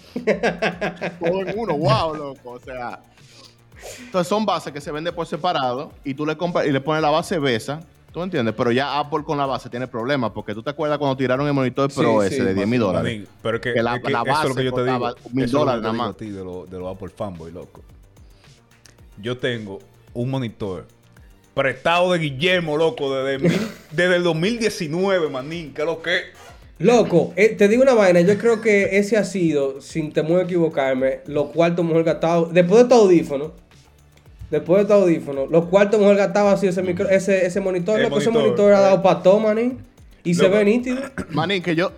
Todo 1.19 1.41
en 1.41 1.59
uno, 1.59 1.77
wow, 1.77 2.15
loco. 2.15 2.51
O 2.53 2.61
sea, 2.61 3.01
Entonces 3.99 4.29
son 4.29 4.47
bases 4.47 4.73
que 4.73 4.81
se 4.81 4.93
venden 4.93 5.15
por 5.15 5.27
separado 5.27 5.93
y 6.05 6.15
tú 6.15 6.25
le 6.25 6.37
compras 6.37 6.67
y 6.67 6.73
le 6.73 6.81
pones 6.81 7.03
la 7.03 7.11
base 7.11 7.39
besa. 7.39 7.81
¿Tú 8.15 8.23
entiendes? 8.23 8.55
Pero 8.57 8.71
ya 8.71 9.01
Apple 9.01 9.25
con 9.25 9.37
la 9.37 9.45
base 9.45 9.69
tiene 9.69 9.89
problemas 9.89 10.31
porque 10.31 10.55
tú 10.55 10.63
te 10.63 10.71
acuerdas 10.71 10.99
cuando 10.99 11.17
tiraron 11.17 11.49
el 11.49 11.53
monitor 11.53 11.91
Sí, 11.91 11.99
Pro 12.01 12.21
sí, 12.23 12.29
ese 12.29 12.45
de 12.45 12.55
10 12.55 12.69
mil 12.69 12.79
dólares. 12.79 13.27
Pero 13.43 13.57
es 13.57 13.61
que, 13.61 13.73
Que 13.75 13.83
la- 13.83 14.01
que 14.01 14.07
eso 14.07 14.07
es 14.07 14.13
lo 14.27 14.33
base 14.33 14.55
que 14.55 14.65
yo 14.65 14.73
te 14.73 14.85
digo. 14.85 15.15
mil 15.33 15.45
es 15.45 15.53
lo 15.53 15.59
que 15.59 15.65
dólares 15.65 15.83
yo 15.83 15.91
te 15.91 15.97
nada 15.99 16.15
digo 16.15 16.39
más. 16.39 16.39
de 16.39 16.45
los 16.45 16.71
de 16.71 16.79
los 16.79 16.95
Apple 16.97 17.09
fanboy, 17.09 17.51
loco. 17.51 17.83
Yo 19.21 19.37
tengo 19.39 19.81
un 20.13 20.31
monitor 20.31 20.87
prestado 21.55 22.13
de 22.13 22.21
Guillermo, 22.21 22.77
loco, 22.77 23.13
desde, 23.17 23.41
mil- 23.49 23.59
desde 23.91 24.15
el 24.15 24.23
2019, 24.23 25.29
manín. 25.29 25.75
¿Qué 25.75 25.83
es 25.83 25.87
lo 25.87 26.01
que? 26.01 26.21
Loco, 26.79 27.33
eh, 27.35 27.49
te 27.51 27.67
digo 27.67 27.83
una 27.83 27.95
vaina, 27.95 28.21
yo 28.21 28.39
creo 28.39 28.61
que 28.61 28.97
ese 28.99 29.17
ha 29.17 29.25
sido, 29.25 29.81
sin 29.81 30.13
temor 30.13 30.41
a 30.41 30.43
equivocarme, 30.45 31.21
los 31.27 31.47
cuartos 31.51 31.85
mejor 31.85 32.05
gastados. 32.05 32.53
Después 32.53 32.85
de 32.85 32.89
tu 32.89 32.95
audífono, 32.95 33.53
después 34.55 34.83
de 34.83 34.89
tu 34.89 34.93
audífono, 34.95 35.47
los 35.47 35.67
cuartos 35.67 35.99
mejor 36.01 36.17
gastados 36.17 36.55
ha 36.55 36.57
sido 36.57 36.71
ese, 36.71 36.83
micro, 36.83 37.09
ese, 37.09 37.45
ese 37.47 37.61
monitor. 37.61 38.01
El 38.01 38.13
ese 38.13 38.31
monitor, 38.31 38.73
ha 38.73 38.79
eh. 38.79 38.83
dado 38.83 39.03
para 39.03 39.23
todo, 39.23 39.41
manín. 39.41 39.79
Y 40.23 40.35
se 40.35 40.49
ve 40.49 40.65
nítido. 40.65 41.03
Manín, 41.31 41.63
que 41.63 41.75
yo. 41.77 41.93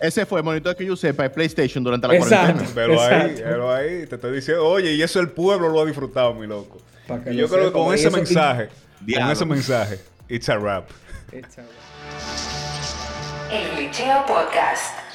Ese 0.00 0.26
fue 0.26 0.40
el 0.40 0.44
monitor 0.44 0.74
que 0.76 0.84
yo 0.84 0.92
usé 0.94 1.12
para 1.12 1.26
el 1.26 1.32
PlayStation 1.32 1.82
durante 1.82 2.06
la 2.08 2.14
Exacto. 2.16 2.64
cuarentena. 2.64 2.70
Pero 2.74 3.00
ahí, 3.00 3.34
pero 3.36 3.74
ahí, 3.74 4.06
te 4.06 4.14
estoy 4.14 4.32
diciendo, 4.32 4.66
oye, 4.66 4.92
y 4.94 5.02
eso 5.02 5.20
el 5.20 5.28
pueblo 5.30 5.68
lo 5.68 5.80
ha 5.80 5.86
disfrutado, 5.86 6.34
mi 6.34 6.46
loco. 6.46 6.78
Y 7.26 7.30
lo 7.30 7.32
yo 7.32 7.48
creo 7.48 7.66
que 7.66 7.72
con 7.72 7.92
ese 7.94 8.08
y- 8.08 8.12
mensaje, 8.12 8.68
con 9.14 9.30
ese 9.30 9.44
mensaje, 9.44 9.98
it's 10.28 10.48
a 10.48 10.56
rap. 10.56 10.88
It's 11.32 11.58
a- 11.58 11.64
El 13.54 13.76
Glitcheo 13.76 14.24
Podcast. 14.26 15.07